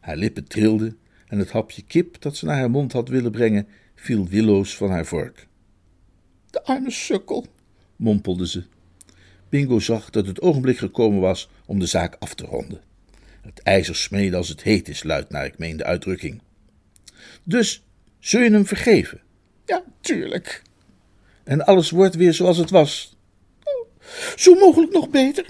Haar 0.00 0.16
lippen 0.16 0.48
trilden 0.48 0.98
en 1.26 1.38
het 1.38 1.50
hapje 1.50 1.82
kip 1.82 2.20
dat 2.20 2.36
ze 2.36 2.44
naar 2.44 2.58
haar 2.58 2.70
mond 2.70 2.92
had 2.92 3.08
willen 3.08 3.30
brengen, 3.30 3.66
viel 3.94 4.26
willoos 4.26 4.76
van 4.76 4.90
haar 4.90 5.06
vork. 5.06 5.46
De 6.50 6.64
arme 6.64 6.90
sukkel, 6.90 7.46
mompelde 7.96 8.48
ze. 8.48 8.64
Bingo 9.48 9.78
zag 9.78 10.10
dat 10.10 10.26
het 10.26 10.40
ogenblik 10.40 10.78
gekomen 10.78 11.20
was 11.20 11.48
om 11.66 11.78
de 11.78 11.86
zaak 11.86 12.16
af 12.18 12.34
te 12.34 12.44
ronden. 12.44 12.80
Het 13.42 13.60
ijzer 13.62 13.96
smeden 13.96 14.38
als 14.38 14.48
het 14.48 14.62
heet 14.62 14.88
is, 14.88 15.02
luidt 15.02 15.30
naar 15.30 15.46
ik 15.46 15.58
meen 15.58 15.76
de 15.76 15.84
uitdrukking. 15.84 16.42
Dus 17.42 17.84
zul 18.18 18.40
je 18.40 18.50
hem 18.50 18.66
vergeven? 18.66 19.20
Ja, 19.66 19.84
tuurlijk, 20.00 20.62
en 21.46 21.64
alles 21.64 21.90
wordt 21.90 22.14
weer 22.14 22.34
zoals 22.34 22.56
het 22.56 22.70
was. 22.70 23.16
Zo 24.36 24.54
mogelijk 24.54 24.92
nog 24.92 25.10
beter. 25.10 25.46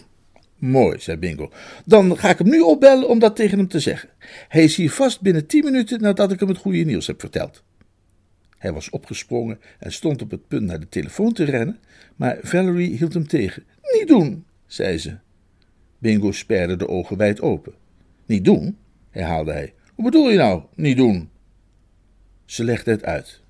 Mooi, 0.57 1.01
zei 1.01 1.17
Bingo. 1.17 1.51
Dan 1.85 2.19
ga 2.19 2.31
ik 2.31 2.39
hem 2.39 2.49
nu 2.49 2.61
opbellen 2.61 3.09
om 3.09 3.19
dat 3.19 3.37
tegen 3.37 3.59
hem 3.59 3.69
te 3.69 3.81
zeggen. 3.81 4.09
Hij 4.49 4.65
is 4.65 4.77
hier 4.77 4.91
vast 4.91 5.21
binnen 5.21 5.47
tien 5.47 5.65
minuten 5.65 6.01
nadat 6.01 6.33
ik 6.33 6.41
hem 6.41 6.49
het 6.49 6.59
goede 6.59 6.85
nieuws 6.85 7.07
heb 7.07 7.21
verteld. 7.21 7.63
Hij 8.59 8.73
was 8.73 8.91
opgesprongen 8.91 9.61
en 9.79 9.93
stond 9.93 10.23
op 10.23 10.31
het 10.31 10.49
punt 10.49 10.63
naar 10.63 10.81
de 10.81 10.89
telefoon 10.89 11.33
te 11.33 11.45
rennen, 11.45 11.79
maar 12.17 12.39
Valerie 12.43 12.97
hield 12.97 13.15
hem 13.15 13.27
tegen. 13.27 13.65
Niet 13.83 14.09
doen, 14.09 14.45
zei 14.67 14.99
ze. 14.99 15.17
Bingo 15.99 16.33
sperde 16.33 16.77
de 16.77 16.89
ogen 16.89 17.17
wijd 17.17 17.41
open. 17.41 17.73
Niet 18.27 18.45
doen, 18.45 18.79
herhaalde 19.11 19.53
hij. 19.53 19.75
Hoe 19.95 20.05
bedoel 20.05 20.31
je 20.31 20.37
nou, 20.37 20.63
niet 20.75 20.97
doen? 20.97 21.31
Ze 22.45 22.65
legde 22.65 22.91
het 22.91 23.05
uit. 23.05 23.41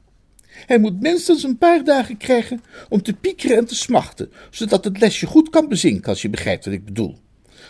Hij 0.67 0.79
moet 0.79 1.01
minstens 1.01 1.43
een 1.43 1.59
paar 1.59 1.85
dagen 1.85 2.17
krijgen 2.17 2.61
om 2.89 3.03
te 3.03 3.15
piekeren 3.15 3.57
en 3.57 3.65
te 3.65 3.75
smachten, 3.75 4.31
zodat 4.51 4.85
het 4.85 5.01
lesje 5.01 5.27
goed 5.27 5.51
kan 5.51 5.69
bezinken, 5.69 6.09
als 6.09 6.23
je 6.23 6.31
begrijpt 6.31 6.65
wat 6.65 6.75
ik 6.75 6.85
bedoel. 6.85 7.19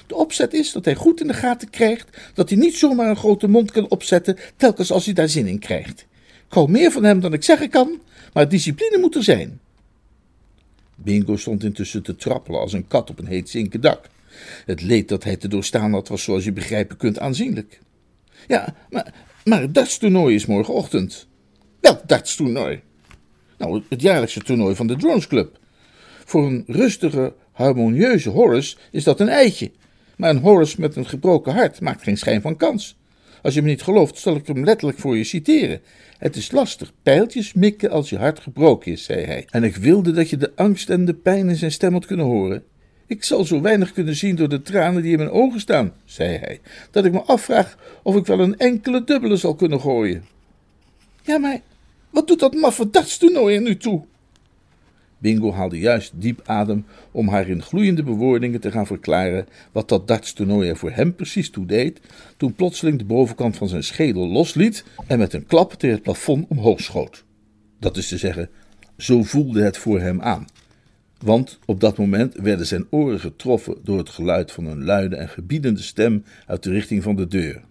De 0.06 0.14
opzet 0.14 0.54
is 0.54 0.72
dat 0.72 0.84
hij 0.84 0.94
goed 0.94 1.20
in 1.20 1.26
de 1.26 1.34
gaten 1.34 1.70
krijgt 1.70 2.18
dat 2.34 2.48
hij 2.48 2.58
niet 2.58 2.76
zomaar 2.76 3.08
een 3.08 3.16
grote 3.16 3.48
mond 3.48 3.70
kan 3.70 3.90
opzetten 3.90 4.36
telkens 4.56 4.92
als 4.92 5.04
hij 5.04 5.14
daar 5.14 5.28
zin 5.28 5.46
in 5.46 5.58
krijgt. 5.58 6.06
Ik 6.48 6.52
hou 6.52 6.70
meer 6.70 6.90
van 6.90 7.04
hem 7.04 7.20
dan 7.20 7.32
ik 7.32 7.44
zeggen 7.44 7.70
kan, 7.70 8.00
maar 8.32 8.48
discipline 8.48 8.98
moet 8.98 9.14
er 9.14 9.22
zijn. 9.22 9.60
Bingo 10.94 11.36
stond 11.36 11.64
intussen 11.64 12.02
te 12.02 12.16
trappelen 12.16 12.60
als 12.60 12.72
een 12.72 12.86
kat 12.86 13.10
op 13.10 13.18
een 13.18 13.26
heet 13.26 13.48
zinken 13.48 13.80
dak. 13.80 14.08
Het 14.66 14.82
leed 14.82 15.08
dat 15.08 15.24
hij 15.24 15.36
te 15.36 15.48
doorstaan 15.48 15.92
had 15.92 16.08
was, 16.08 16.22
zoals 16.22 16.44
je 16.44 16.52
begrijpen 16.52 16.96
kunt, 16.96 17.18
aanzienlijk. 17.18 17.80
Ja, 18.46 18.74
maar, 18.90 19.14
maar 19.44 19.60
het 19.60 19.74
dartstoernooi 19.74 20.34
is 20.34 20.46
morgenochtend. 20.46 21.26
Welk 21.86 22.08
dartstoernooi? 22.08 22.80
Nou, 23.58 23.82
het 23.88 24.00
jaarlijkse 24.00 24.40
toernooi 24.40 24.74
van 24.74 24.86
de 24.86 24.96
Drones 24.96 25.26
Club. 25.26 25.58
Voor 26.24 26.46
een 26.46 26.64
rustige, 26.66 27.32
harmonieuze 27.52 28.30
Horace 28.30 28.76
is 28.90 29.04
dat 29.04 29.20
een 29.20 29.28
eitje. 29.28 29.70
Maar 30.16 30.30
een 30.30 30.40
Horace 30.40 30.80
met 30.80 30.96
een 30.96 31.06
gebroken 31.06 31.52
hart 31.52 31.80
maakt 31.80 32.02
geen 32.02 32.18
schijn 32.18 32.40
van 32.40 32.56
kans. 32.56 32.96
Als 33.42 33.54
je 33.54 33.62
me 33.62 33.68
niet 33.68 33.82
gelooft, 33.82 34.18
zal 34.18 34.36
ik 34.36 34.46
hem 34.46 34.64
letterlijk 34.64 34.98
voor 34.98 35.16
je 35.16 35.24
citeren. 35.24 35.80
Het 36.18 36.36
is 36.36 36.50
lastig 36.50 36.92
pijltjes 37.02 37.52
mikken 37.52 37.90
als 37.90 38.10
je 38.10 38.18
hart 38.18 38.40
gebroken 38.40 38.92
is, 38.92 39.04
zei 39.04 39.24
hij. 39.24 39.46
En 39.50 39.64
ik 39.64 39.76
wilde 39.76 40.12
dat 40.12 40.30
je 40.30 40.36
de 40.36 40.52
angst 40.54 40.90
en 40.90 41.04
de 41.04 41.14
pijn 41.14 41.48
in 41.48 41.56
zijn 41.56 41.72
stem 41.72 41.92
had 41.92 42.06
kunnen 42.06 42.26
horen. 42.26 42.64
Ik 43.06 43.24
zal 43.24 43.44
zo 43.44 43.60
weinig 43.60 43.92
kunnen 43.92 44.16
zien 44.16 44.36
door 44.36 44.48
de 44.48 44.62
tranen 44.62 45.02
die 45.02 45.12
in 45.12 45.18
mijn 45.18 45.30
ogen 45.30 45.60
staan, 45.60 45.92
zei 46.04 46.36
hij, 46.36 46.60
dat 46.90 47.04
ik 47.04 47.12
me 47.12 47.22
afvraag 47.22 47.76
of 48.02 48.16
ik 48.16 48.26
wel 48.26 48.40
een 48.40 48.58
enkele 48.58 49.04
dubbele 49.04 49.36
zal 49.36 49.54
kunnen 49.54 49.80
gooien. 49.80 50.24
Ja, 51.22 51.38
maar 51.38 51.60
wat 52.16 52.26
doet 52.26 52.40
dat 52.40 52.54
maffe 52.54 52.90
dartstoernooi 52.90 53.56
er 53.56 53.62
nu 53.62 53.76
toe? 53.76 54.04
Bingo 55.18 55.52
haalde 55.52 55.78
juist 55.78 56.12
diep 56.14 56.40
adem 56.44 56.86
om 57.10 57.28
haar 57.28 57.48
in 57.48 57.62
gloeiende 57.62 58.02
bewoordingen 58.02 58.60
te 58.60 58.70
gaan 58.70 58.86
verklaren 58.86 59.46
wat 59.72 59.88
dat 59.88 60.08
dartstoernooi 60.08 60.68
er 60.68 60.76
voor 60.76 60.90
hem 60.90 61.14
precies 61.14 61.50
toe 61.50 61.66
deed, 61.66 62.00
toen 62.36 62.54
plotseling 62.54 62.98
de 62.98 63.04
bovenkant 63.04 63.56
van 63.56 63.68
zijn 63.68 63.82
schedel 63.82 64.28
losliet 64.28 64.84
en 65.06 65.18
met 65.18 65.32
een 65.32 65.46
klap 65.46 65.72
tegen 65.72 65.94
het 65.94 66.04
plafond 66.04 66.46
omhoog 66.48 66.80
schoot. 66.80 67.24
Dat 67.78 67.96
is 67.96 68.08
te 68.08 68.18
zeggen, 68.18 68.50
zo 68.96 69.22
voelde 69.22 69.62
het 69.62 69.78
voor 69.78 70.00
hem 70.00 70.20
aan. 70.20 70.46
Want 71.18 71.58
op 71.64 71.80
dat 71.80 71.98
moment 71.98 72.34
werden 72.34 72.66
zijn 72.66 72.86
oren 72.90 73.20
getroffen 73.20 73.76
door 73.82 73.98
het 73.98 74.08
geluid 74.08 74.52
van 74.52 74.66
een 74.66 74.84
luide 74.84 75.16
en 75.16 75.28
gebiedende 75.28 75.82
stem 75.82 76.24
uit 76.46 76.62
de 76.62 76.70
richting 76.70 77.02
van 77.02 77.16
de 77.16 77.26
deur. 77.26 77.62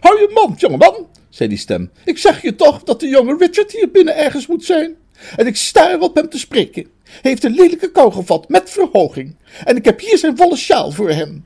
Hou 0.00 0.20
je 0.20 0.30
mond, 0.34 0.60
jongeman, 0.60 1.06
zei 1.34 1.48
die 1.48 1.58
stem. 1.58 1.90
Ik 2.04 2.18
zeg 2.18 2.42
je 2.42 2.54
toch 2.54 2.82
dat 2.82 3.00
de 3.00 3.08
jonge 3.08 3.36
Richard 3.36 3.72
hier 3.72 3.90
binnen 3.90 4.16
ergens 4.16 4.46
moet 4.46 4.64
zijn. 4.64 4.94
En 5.36 5.46
ik 5.46 5.56
sta 5.56 5.98
op 5.98 6.14
hem 6.14 6.28
te 6.28 6.38
spreken. 6.38 6.86
Hij 7.02 7.30
heeft 7.30 7.44
een 7.44 7.54
lelijke 7.54 7.90
kou 7.90 8.12
gevat 8.12 8.48
met 8.48 8.70
verhoging. 8.70 9.36
En 9.64 9.76
ik 9.76 9.84
heb 9.84 10.00
hier 10.00 10.18
zijn 10.18 10.36
volle 10.36 10.56
sjaal 10.56 10.90
voor 10.90 11.10
hem. 11.10 11.44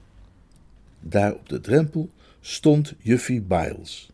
Daar 1.00 1.34
op 1.34 1.48
de 1.48 1.60
drempel 1.60 2.08
stond 2.40 2.94
Juffie 2.98 3.40
Biles. 3.40 4.08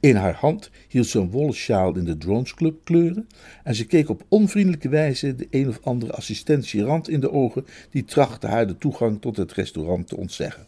In 0.00 0.16
haar 0.16 0.34
hand 0.34 0.70
hield 0.88 1.06
ze 1.06 1.18
een 1.18 1.30
wollen 1.30 1.54
sjaal 1.54 1.96
in 1.96 2.04
de 2.04 2.18
Drones 2.18 2.54
Club 2.54 2.84
kleuren 2.84 3.28
en 3.64 3.74
ze 3.74 3.86
keek 3.86 4.08
op 4.08 4.24
onvriendelijke 4.28 4.88
wijze 4.88 5.34
de 5.34 5.46
een 5.50 5.68
of 5.68 5.78
andere 5.82 6.12
assistent 6.12 6.72
in 7.08 7.20
de 7.20 7.32
ogen 7.32 7.66
die 7.90 8.04
trachtte 8.04 8.46
haar 8.46 8.66
de 8.66 8.78
toegang 8.78 9.20
tot 9.20 9.36
het 9.36 9.52
restaurant 9.52 10.08
te 10.08 10.16
ontzeggen. 10.16 10.66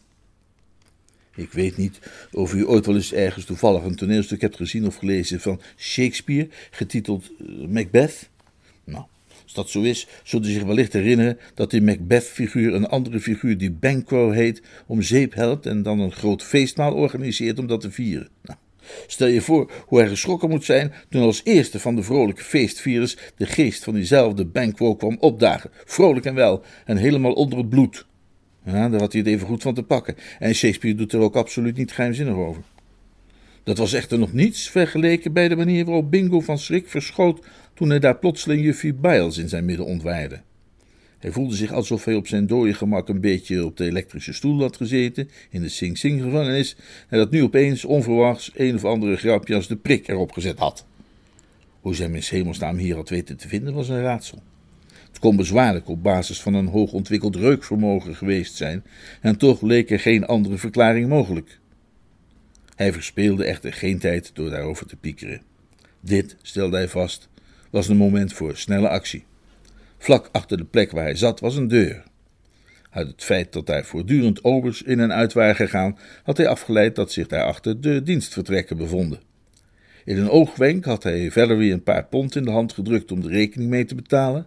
Ik 1.34 1.52
weet 1.52 1.76
niet 1.76 1.98
of 2.32 2.54
u 2.54 2.66
ooit 2.66 2.86
wel 2.86 2.94
eens 2.94 3.12
ergens 3.12 3.44
toevallig 3.44 3.82
een 3.82 3.96
toneelstuk 3.96 4.40
hebt 4.40 4.56
gezien 4.56 4.86
of 4.86 4.96
gelezen 4.96 5.40
van 5.40 5.60
Shakespeare, 5.76 6.48
getiteld 6.70 7.30
eh, 7.38 7.66
Macbeth. 7.68 8.28
Nou, 8.84 9.04
als 9.42 9.52
dat 9.52 9.70
zo 9.70 9.82
is, 9.82 10.06
zult 10.22 10.46
u 10.46 10.50
zich 10.50 10.62
wellicht 10.62 10.92
herinneren 10.92 11.38
dat 11.54 11.70
die 11.70 11.82
Macbeth-figuur 11.82 12.74
een 12.74 12.86
andere 12.86 13.20
figuur 13.20 13.58
die 13.58 13.70
Banquo 13.70 14.30
heet, 14.30 14.62
om 14.86 15.02
zeep 15.02 15.34
helpt 15.34 15.66
en 15.66 15.82
dan 15.82 16.00
een 16.00 16.12
groot 16.12 16.42
feestmaal 16.42 16.94
organiseert 16.94 17.58
om 17.58 17.66
dat 17.66 17.80
te 17.80 17.90
vieren. 17.90 18.28
Nou, 18.42 18.58
stel 19.06 19.26
je 19.26 19.40
voor 19.40 19.70
hoe 19.86 19.98
hij 19.98 20.08
geschrokken 20.08 20.48
moet 20.48 20.64
zijn 20.64 20.92
toen 21.08 21.22
als 21.22 21.40
eerste 21.44 21.80
van 21.80 21.96
de 21.96 22.02
vrolijke 22.02 22.42
feestvierers 22.42 23.16
de 23.36 23.46
geest 23.46 23.84
van 23.84 23.94
diezelfde 23.94 24.44
Banquo 24.44 24.94
kwam 24.94 25.16
opdagen, 25.20 25.70
vrolijk 25.84 26.26
en 26.26 26.34
wel 26.34 26.64
en 26.84 26.96
helemaal 26.96 27.32
onder 27.32 27.58
het 27.58 27.68
bloed. 27.68 28.06
Ja, 28.64 28.88
daar 28.88 29.00
had 29.00 29.12
hij 29.12 29.20
het 29.20 29.30
even 29.30 29.46
goed 29.46 29.62
van 29.62 29.74
te 29.74 29.82
pakken. 29.82 30.16
En 30.38 30.54
Shakespeare 30.54 30.96
doet 30.96 31.12
er 31.12 31.20
ook 31.20 31.36
absoluut 31.36 31.76
niet 31.76 31.92
geheimzinnig 31.92 32.34
over. 32.34 32.62
Dat 33.64 33.78
was 33.78 33.92
echter 33.92 34.18
nog 34.18 34.32
niets 34.32 34.70
vergeleken 34.70 35.32
bij 35.32 35.48
de 35.48 35.56
manier 35.56 35.84
waarop 35.84 36.10
Bingo 36.10 36.40
van 36.40 36.58
schrik 36.58 36.88
verschoot 36.88 37.46
toen 37.74 37.88
hij 37.88 37.98
daar 37.98 38.18
plotseling 38.18 38.62
juffie 38.62 38.94
Biles 38.94 39.38
in 39.38 39.48
zijn 39.48 39.64
midden 39.64 39.86
ontwaarde. 39.86 40.40
Hij 41.18 41.32
voelde 41.32 41.56
zich 41.56 41.72
alsof 41.72 42.04
hij 42.04 42.14
op 42.14 42.26
zijn 42.26 42.46
dode 42.46 42.74
gemak 42.74 43.08
een 43.08 43.20
beetje 43.20 43.64
op 43.64 43.76
de 43.76 43.84
elektrische 43.84 44.32
stoel 44.32 44.60
had 44.60 44.76
gezeten 44.76 45.30
in 45.50 45.60
de 45.60 45.68
Sing 45.68 45.98
Sing 45.98 46.22
gevangenis 46.22 46.76
en 47.08 47.18
dat 47.18 47.30
nu 47.30 47.42
opeens 47.42 47.84
onverwachts 47.84 48.50
een 48.54 48.74
of 48.74 48.84
andere 48.84 49.16
grapje 49.16 49.54
als 49.54 49.68
de 49.68 49.76
prik 49.76 50.08
erop 50.08 50.32
gezet 50.32 50.58
had. 50.58 50.86
Hoe 51.80 51.94
zijn 51.94 52.14
in 52.14 52.22
hemelsnaam 52.24 52.76
hier 52.76 52.94
had 52.94 53.08
weten 53.08 53.36
te 53.36 53.48
vinden 53.48 53.74
was 53.74 53.88
een 53.88 54.02
raadsel. 54.02 54.42
Het 55.12 55.20
kon 55.20 55.36
bezwaarlijk 55.36 55.88
op 55.88 56.02
basis 56.02 56.42
van 56.42 56.54
een 56.54 56.66
hoog 56.66 56.92
ontwikkeld 56.92 57.36
reukvermogen 57.36 58.14
geweest 58.14 58.54
zijn, 58.54 58.84
en 59.20 59.36
toch 59.36 59.60
leek 59.60 59.90
er 59.90 60.00
geen 60.00 60.26
andere 60.26 60.56
verklaring 60.56 61.08
mogelijk. 61.08 61.58
Hij 62.76 62.92
verspeelde 62.92 63.44
echter 63.44 63.72
geen 63.72 63.98
tijd 63.98 64.30
door 64.34 64.50
daarover 64.50 64.86
te 64.86 64.96
piekeren. 64.96 65.42
Dit, 66.00 66.36
stelde 66.42 66.76
hij 66.76 66.88
vast, 66.88 67.28
was 67.70 67.88
een 67.88 67.96
moment 67.96 68.32
voor 68.32 68.56
snelle 68.56 68.88
actie. 68.88 69.24
Vlak 69.98 70.28
achter 70.32 70.56
de 70.56 70.64
plek 70.64 70.90
waar 70.90 71.04
hij 71.04 71.14
zat 71.14 71.40
was 71.40 71.56
een 71.56 71.68
deur. 71.68 72.02
Uit 72.90 73.06
het 73.06 73.24
feit 73.24 73.52
dat 73.52 73.66
daar 73.66 73.84
voortdurend 73.84 74.44
obers 74.44 74.82
in 74.82 75.00
en 75.00 75.12
uit 75.12 75.32
waren 75.32 75.56
gegaan, 75.56 75.98
had 76.22 76.36
hij 76.36 76.48
afgeleid 76.48 76.96
dat 76.96 77.12
zich 77.12 77.26
daarachter 77.26 77.80
de 77.80 78.02
dienstvertrekken 78.02 78.76
bevonden. 78.76 79.20
In 80.04 80.18
een 80.18 80.30
oogwenk 80.30 80.84
had 80.84 81.02
hij 81.02 81.30
Valerie 81.30 81.72
een 81.72 81.82
paar 81.82 82.04
pond 82.04 82.36
in 82.36 82.44
de 82.44 82.50
hand 82.50 82.72
gedrukt 82.72 83.12
om 83.12 83.20
de 83.20 83.28
rekening 83.28 83.70
mee 83.70 83.84
te 83.84 83.94
betalen, 83.94 84.46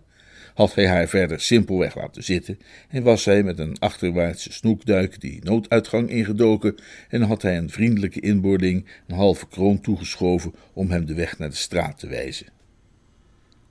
had 0.55 0.75
hij 0.75 0.87
haar 0.87 1.07
verder 1.07 1.41
simpelweg 1.41 1.95
laten 1.95 2.23
zitten 2.23 2.59
en 2.89 3.03
was 3.03 3.25
hij 3.25 3.43
met 3.43 3.59
een 3.59 3.79
achterwaartse 3.79 4.51
snoekduik 4.51 5.21
die 5.21 5.39
nooduitgang 5.43 6.09
ingedoken 6.09 6.75
en 7.09 7.21
had 7.21 7.41
hij 7.41 7.57
een 7.57 7.69
vriendelijke 7.69 8.19
inboorling 8.19 8.85
een 9.07 9.15
halve 9.15 9.47
kroon 9.47 9.81
toegeschoven 9.81 10.53
om 10.73 10.91
hem 10.91 11.05
de 11.05 11.13
weg 11.13 11.37
naar 11.37 11.49
de 11.49 11.55
straat 11.55 11.99
te 11.99 12.07
wijzen. 12.07 12.47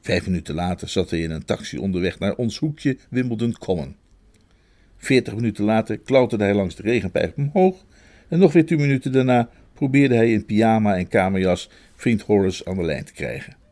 Vijf 0.01 0.27
minuten 0.27 0.55
later 0.55 0.89
zat 0.89 1.11
hij 1.11 1.21
in 1.21 1.31
een 1.31 1.45
taxi 1.45 1.79
onderweg 1.79 2.19
naar 2.19 2.35
ons 2.35 2.59
hoekje 2.59 2.97
Wimbledon 3.09 3.59
Common. 3.59 3.97
Veertig 4.97 5.35
minuten 5.35 5.65
later 5.65 5.99
klauterde 5.99 6.45
hij 6.45 6.55
langs 6.55 6.75
de 6.75 6.83
regenpijp 6.83 7.37
omhoog 7.37 7.85
en 8.29 8.39
nog 8.39 8.53
weer 8.53 8.67
tien 8.67 8.81
minuten 8.81 9.13
daarna 9.13 9.49
probeerde 9.75 10.15
hij 10.15 10.33
in 10.33 10.45
pyjama 10.45 10.97
en 10.97 11.09
kamerjas 11.09 11.71
vriend 11.95 12.23
Horace 12.23 12.65
aan 12.65 12.77
de 12.77 12.85
lijn 12.85 13.05
te 13.05 13.13
krijgen. 13.13 13.64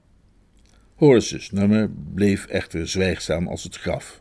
Horace's 1.02 1.50
nummer 1.50 1.90
bleef 2.14 2.46
echter 2.46 2.88
zwijgzaam 2.88 3.48
als 3.48 3.62
het 3.62 3.76
graf. 3.76 4.20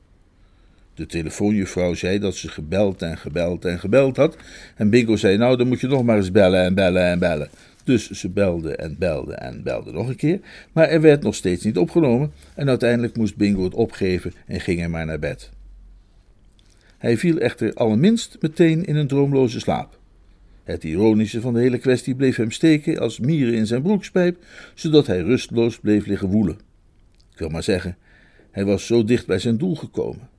De 0.94 1.06
telefoonjuffrouw 1.06 1.94
zei 1.94 2.20
dat 2.20 2.36
ze 2.36 2.48
gebeld 2.48 3.02
en 3.02 3.18
gebeld 3.18 3.66
en 3.66 3.80
gebeld 3.80 4.18
had. 4.18 4.38
En 4.76 4.90
Bingo 4.90 5.16
zei: 5.16 5.38
Nou, 5.38 5.58
dan 5.58 5.68
moet 5.68 5.80
je 5.80 5.88
nog 5.88 6.04
maar 6.04 6.18
eens 6.18 6.32
bellen 6.32 6.64
en 6.64 6.74
bellen 6.74 7.04
en 7.04 7.20
bellen. 7.20 7.50
Dus 7.84 8.10
ze 8.10 8.30
belde 8.30 8.76
en 8.76 8.96
belde 9.00 9.34
en 9.34 9.64
belde 9.64 9.92
nog 9.92 10.08
een 10.08 10.16
keer. 10.16 10.40
Maar 10.72 10.88
er 10.88 11.02
werd 11.02 11.24
nog 11.24 11.36
steeds 11.36 11.64
niet 11.64 11.78
opgenomen. 11.78 12.32
En 12.56 12.70
uiteindelijk 12.70 13.18
moest 13.18 13.36
Bingo 13.36 13.64
het 13.64 13.74
opgeven 13.74 14.34
en 14.48 14.60
ging 14.60 14.80
hij 14.80 14.90
maar 14.90 15.06
naar 15.06 15.20
bed. 15.20 15.50
Hij 16.98 17.18
viel 17.18 17.38
echter 17.38 17.74
allerminst 17.74 18.38
meteen 18.40 18.86
in 18.86 18.96
een 18.96 19.08
droomloze 19.08 19.60
slaap. 19.60 20.00
Het 20.64 20.84
ironische 20.84 21.42
van 21.42 21.54
de 21.54 21.60
hele 21.60 21.78
kwestie 21.78 22.16
bleef 22.16 22.36
hem 22.36 22.52
steken 22.52 23.00
als 23.00 23.20
mieren 23.20 23.54
in 23.54 23.68
zijn 23.68 23.82
broekspijp, 23.82 24.38
zodat 24.74 25.08
hij 25.08 25.22
rusteloos 25.22 25.80
bleef 25.80 26.06
liggen 26.06 26.28
woelen. 26.28 26.70
Wil 27.42 27.50
maar 27.50 27.64
zeggen, 27.64 27.98
hij 28.52 28.66
was 28.66 28.86
zo 28.86 29.04
dicht 29.04 29.28
bij 29.28 29.40
zijn 29.40 29.58
doel 29.58 29.76
gekomen. 29.76 30.30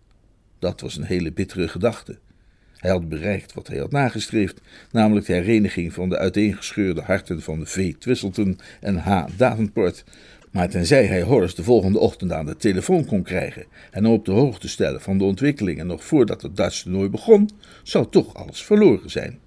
Dat 0.59 0.81
was 0.81 0.97
een 0.97 1.05
hele 1.05 1.33
bittere 1.33 1.69
gedachte. 1.69 2.19
Hij 2.77 2.91
had 2.91 3.09
bereikt 3.09 3.55
wat 3.55 3.67
hij 3.67 3.79
had 3.79 3.91
nagestreefd, 3.91 4.61
namelijk 4.91 5.27
de 5.27 5.33
hereniging 5.33 5.93
van 5.93 6.09
de 6.09 6.19
uiteengescheurde 6.19 7.01
harten 7.01 7.43
van 7.43 7.67
V. 7.67 7.95
Twisselton 7.99 8.59
en 8.81 8.97
H. 8.97 9.25
Davenport. 9.37 10.05
Maar 10.51 10.69
tenzij 10.69 11.07
hij 11.07 11.23
Horace 11.23 11.55
de 11.55 11.63
volgende 11.63 11.99
ochtend 11.99 12.33
aan 12.33 12.47
de 12.47 12.57
telefoon 12.57 13.05
kon 13.05 13.23
krijgen 13.23 13.67
en 13.91 14.07
op 14.07 14.25
de 14.25 14.33
hoogte 14.33 14.69
stellen 14.69 15.01
van 15.01 15.19
de 15.19 15.25
ontwikkelingen 15.25 15.87
nog 15.87 16.05
voordat 16.05 16.43
het 16.43 16.57
Duitse 16.57 16.83
toernooi 16.83 17.09
begon, 17.09 17.51
zou 17.83 18.07
toch 18.11 18.35
alles 18.35 18.65
verloren 18.65 19.11
zijn. 19.11 19.39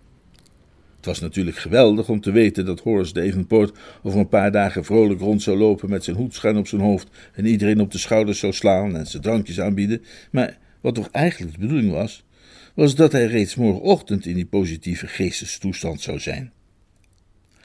Het 1.06 1.14
was 1.14 1.24
natuurlijk 1.24 1.58
geweldig 1.58 2.10
om 2.10 2.22
te 2.22 2.32
weten 2.32 2.66
dat 2.66 2.80
Horace 2.80 3.14
Davenport 3.14 3.78
over 4.04 4.20
een 4.20 4.28
paar 4.28 4.52
dagen 4.52 4.86
vrolijk 4.86 5.20
rond 5.20 5.42
zou 5.42 5.58
lopen 5.58 5.90
met 5.90 6.04
zijn 6.04 6.16
hoed 6.16 6.34
schuin 6.34 6.58
op 6.58 6.68
zijn 6.68 6.82
hoofd 6.82 7.08
en 7.34 7.46
iedereen 7.46 7.80
op 7.80 7.92
de 7.92 7.98
schouders 7.98 8.40
zou 8.40 8.54
slaan 8.54 8.98
en 8.98 9.08
zijn 9.08 9.24
drankjes 9.24 9.60
aanbieden. 9.60 10.04
Maar 10.32 10.58
wat 10.82 10.96
toch 10.96 11.10
eigenlijk 11.12 11.54
de 11.54 11.60
bedoeling 11.60 11.92
was, 11.92 12.26
was 12.74 12.96
dat 12.96 13.12
hij 13.12 13.26
reeds 13.26 13.56
morgenochtend 13.56 14.26
in 14.26 14.36
die 14.36 14.46
positieve 14.46 15.08
geestestoestand 15.08 16.02
zou 16.02 16.20
zijn. 16.20 16.52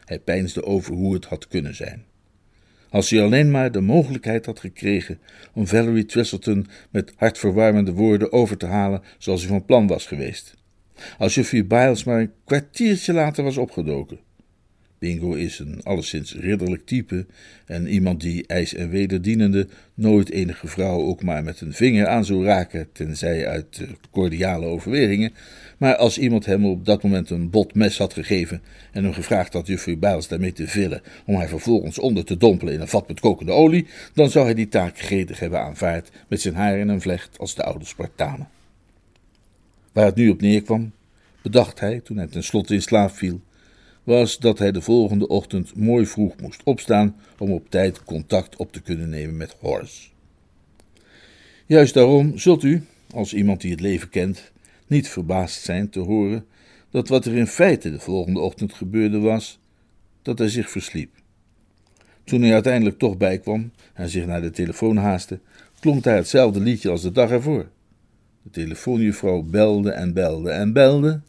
Hij 0.04 0.18
peinsde 0.18 0.64
over 0.64 0.94
hoe 0.94 1.14
het 1.14 1.24
had 1.24 1.48
kunnen 1.48 1.74
zijn. 1.74 2.04
Als 2.90 3.10
hij 3.10 3.22
alleen 3.22 3.50
maar 3.50 3.72
de 3.72 3.80
mogelijkheid 3.80 4.46
had 4.46 4.60
gekregen 4.60 5.18
om 5.54 5.66
Valerie 5.66 6.06
Twistleton 6.06 6.66
met 6.90 7.12
hartverwarmende 7.16 7.92
woorden 7.92 8.32
over 8.32 8.56
te 8.56 8.66
halen 8.66 9.02
zoals 9.18 9.40
hij 9.40 9.50
van 9.50 9.64
plan 9.64 9.86
was 9.86 10.06
geweest. 10.06 10.58
Als 11.18 11.34
juffrouw 11.34 11.64
Biles 11.64 12.04
maar 12.04 12.20
een 12.20 12.32
kwartiertje 12.44 13.12
later 13.12 13.44
was 13.44 13.56
opgedoken. 13.56 14.18
Bingo 15.00 15.32
is 15.32 15.58
een 15.58 15.80
alleszins 15.82 16.34
ridderlijk 16.34 16.86
type 16.86 17.26
en 17.66 17.88
iemand 17.88 18.20
die 18.20 18.46
ijs 18.46 18.74
en 18.74 18.90
wederdienende 18.90 19.68
nooit 19.94 20.30
enige 20.30 20.66
vrouw 20.66 21.00
ook 21.00 21.22
maar 21.22 21.42
met 21.42 21.60
een 21.60 21.72
vinger 21.72 22.06
aan 22.06 22.24
zou 22.24 22.44
raken, 22.44 22.88
tenzij 22.92 23.46
uit 23.46 23.78
uh, 23.82 23.88
cordiale 24.10 24.66
overwegingen. 24.66 25.32
Maar 25.78 25.96
als 25.96 26.18
iemand 26.18 26.46
hem 26.46 26.66
op 26.66 26.84
dat 26.84 27.02
moment 27.02 27.30
een 27.30 27.50
bot 27.50 27.74
mes 27.74 27.98
had 27.98 28.12
gegeven 28.12 28.62
en 28.92 29.04
hem 29.04 29.12
gevraagd 29.12 29.52
had 29.52 29.66
juffrouw 29.66 29.96
Biles 29.96 30.28
daarmee 30.28 30.52
te 30.52 30.68
vullen 30.68 31.02
om 31.26 31.36
hij 31.36 31.48
vervolgens 31.48 31.98
onder 31.98 32.24
te 32.24 32.36
dompelen 32.36 32.74
in 32.74 32.80
een 32.80 32.88
vat 32.88 33.08
met 33.08 33.20
kokende 33.20 33.52
olie, 33.52 33.86
dan 34.14 34.30
zou 34.30 34.44
hij 34.44 34.54
die 34.54 34.68
taak 34.68 34.98
gretig 34.98 35.40
hebben 35.40 35.60
aanvaard 35.60 36.10
met 36.28 36.40
zijn 36.40 36.54
haar 36.54 36.78
in 36.78 36.88
een 36.88 37.00
vlecht 37.00 37.38
als 37.38 37.54
de 37.54 37.62
oude 37.62 37.84
Spartanen. 37.84 38.48
Waar 39.92 40.04
het 40.04 40.14
nu 40.14 40.28
op 40.28 40.40
neerkwam, 40.40 40.92
bedacht 41.42 41.80
hij 41.80 42.00
toen 42.00 42.16
hij 42.16 42.26
tenslotte 42.26 42.74
in 42.74 42.82
slaap 42.82 43.10
viel, 43.10 43.40
was 44.04 44.38
dat 44.38 44.58
hij 44.58 44.72
de 44.72 44.80
volgende 44.80 45.28
ochtend 45.28 45.76
mooi 45.76 46.06
vroeg 46.06 46.36
moest 46.40 46.62
opstaan 46.64 47.16
om 47.38 47.52
op 47.52 47.70
tijd 47.70 48.04
contact 48.04 48.56
op 48.56 48.72
te 48.72 48.80
kunnen 48.80 49.08
nemen 49.08 49.36
met 49.36 49.56
Horace. 49.60 50.08
Juist 51.66 51.94
daarom 51.94 52.38
zult 52.38 52.62
u, 52.62 52.84
als 53.14 53.34
iemand 53.34 53.60
die 53.60 53.70
het 53.70 53.80
leven 53.80 54.08
kent, 54.08 54.52
niet 54.86 55.08
verbaasd 55.08 55.62
zijn 55.62 55.90
te 55.90 56.00
horen 56.00 56.46
dat 56.90 57.08
wat 57.08 57.24
er 57.24 57.36
in 57.36 57.46
feite 57.46 57.90
de 57.90 58.00
volgende 58.00 58.40
ochtend 58.40 58.72
gebeurde 58.72 59.18
was, 59.18 59.58
dat 60.22 60.38
hij 60.38 60.48
zich 60.48 60.70
versliep. 60.70 61.10
Toen 62.24 62.42
hij 62.42 62.52
uiteindelijk 62.52 62.98
toch 62.98 63.16
bijkwam 63.16 63.72
en 63.94 64.08
zich 64.08 64.26
naar 64.26 64.40
de 64.40 64.50
telefoon 64.50 64.96
haastte, 64.96 65.40
klonk 65.80 66.02
daar 66.02 66.16
hetzelfde 66.16 66.60
liedje 66.60 66.90
als 66.90 67.02
de 67.02 67.12
dag 67.12 67.30
ervoor. 67.30 67.68
De 68.42 68.50
telefoonjuffrouw 68.50 69.42
belde 69.42 69.90
en 69.90 70.12
belde 70.12 70.50
en 70.50 70.72
belde, 70.72 71.20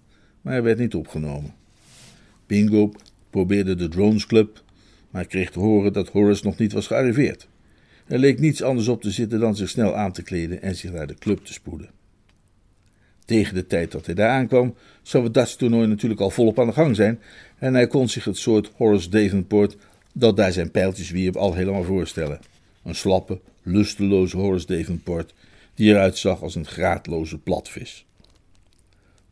maar 0.42 0.54
hij 0.54 0.64
werd 0.64 0.78
niet 0.78 0.96
opgenomen. 0.96 1.54
Bingo 2.46 2.92
probeerde 3.30 3.76
de 3.76 3.88
Drones 3.88 4.26
Club, 4.26 4.64
maar 5.10 5.26
kreeg 5.26 5.52
te 5.52 5.60
horen 5.60 5.94
dat 5.94 6.10
Horace 6.10 6.46
nog 6.46 6.58
niet 6.58 6.74
was 6.74 6.88
gearriveerd. 6.88 7.48
Er 8.08 8.20
leek 8.20 8.40
niets 8.40 8.64
anders 8.64 8.88
op 8.88 9.02
te 9.02 9.12
zitten 9.12 9.40
dan 9.40 9.56
zich 9.56 9.70
snel 9.70 9.96
aan 9.96 10.12
te 10.12 10.24
kleden 10.24 10.62
en 10.62 10.76
zich 10.76 10.92
naar 10.92 11.08
de 11.08 11.16
club 11.16 11.46
te 11.46 11.54
spoeden. 11.54 11.90
Tegen 13.26 13.54
de 13.54 13.68
tijd 13.68 13.92
dat 13.92 14.06
hij 14.06 14.16
daar 14.16 14.30
aankwam, 14.30 14.76
zou 15.02 15.24
het 15.24 15.34
Dutch 15.34 15.56
toernooi 15.56 15.88
natuurlijk 15.88 16.22
al 16.22 16.30
volop 16.30 16.60
aan 16.60 16.68
de 16.68 16.74
gang 16.74 16.96
zijn 16.96 17.20
en 17.58 17.74
hij 17.74 17.88
kon 17.88 18.10
zich 18.10 18.24
het 18.24 18.38
soort 18.38 18.72
Horace 18.76 19.10
Davenport 19.10 19.78
dat 20.14 20.38
daar 20.38 20.52
zijn 20.52 20.72
pijltjes 20.72 21.12
wierp 21.12 21.36
al 21.36 21.54
helemaal 21.54 21.84
voorstellen. 21.84 22.40
Een 22.84 22.96
slappe, 22.96 23.40
lusteloze 23.64 24.38
Horace 24.38 24.66
Davenport 24.66 25.34
die 25.74 25.90
eruit 25.90 26.18
zag 26.18 26.42
als 26.42 26.56
een 26.56 26.66
graadloze 26.66 27.38
platvis. 27.38 28.06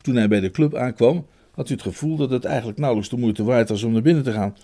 Toen 0.01 0.15
hij 0.15 0.27
bij 0.27 0.39
de 0.39 0.51
club 0.51 0.75
aankwam, 0.75 1.25
had 1.51 1.67
hij 1.67 1.77
het 1.77 1.87
gevoel 1.93 2.15
dat 2.15 2.29
het 2.29 2.45
eigenlijk 2.45 2.77
nauwelijks 2.77 3.11
de 3.11 3.17
moeite 3.17 3.43
waard 3.43 3.69
was 3.69 3.83
om 3.83 3.91
naar 3.91 4.01
binnen 4.01 4.23
te 4.23 4.31
gaan, 4.31 4.57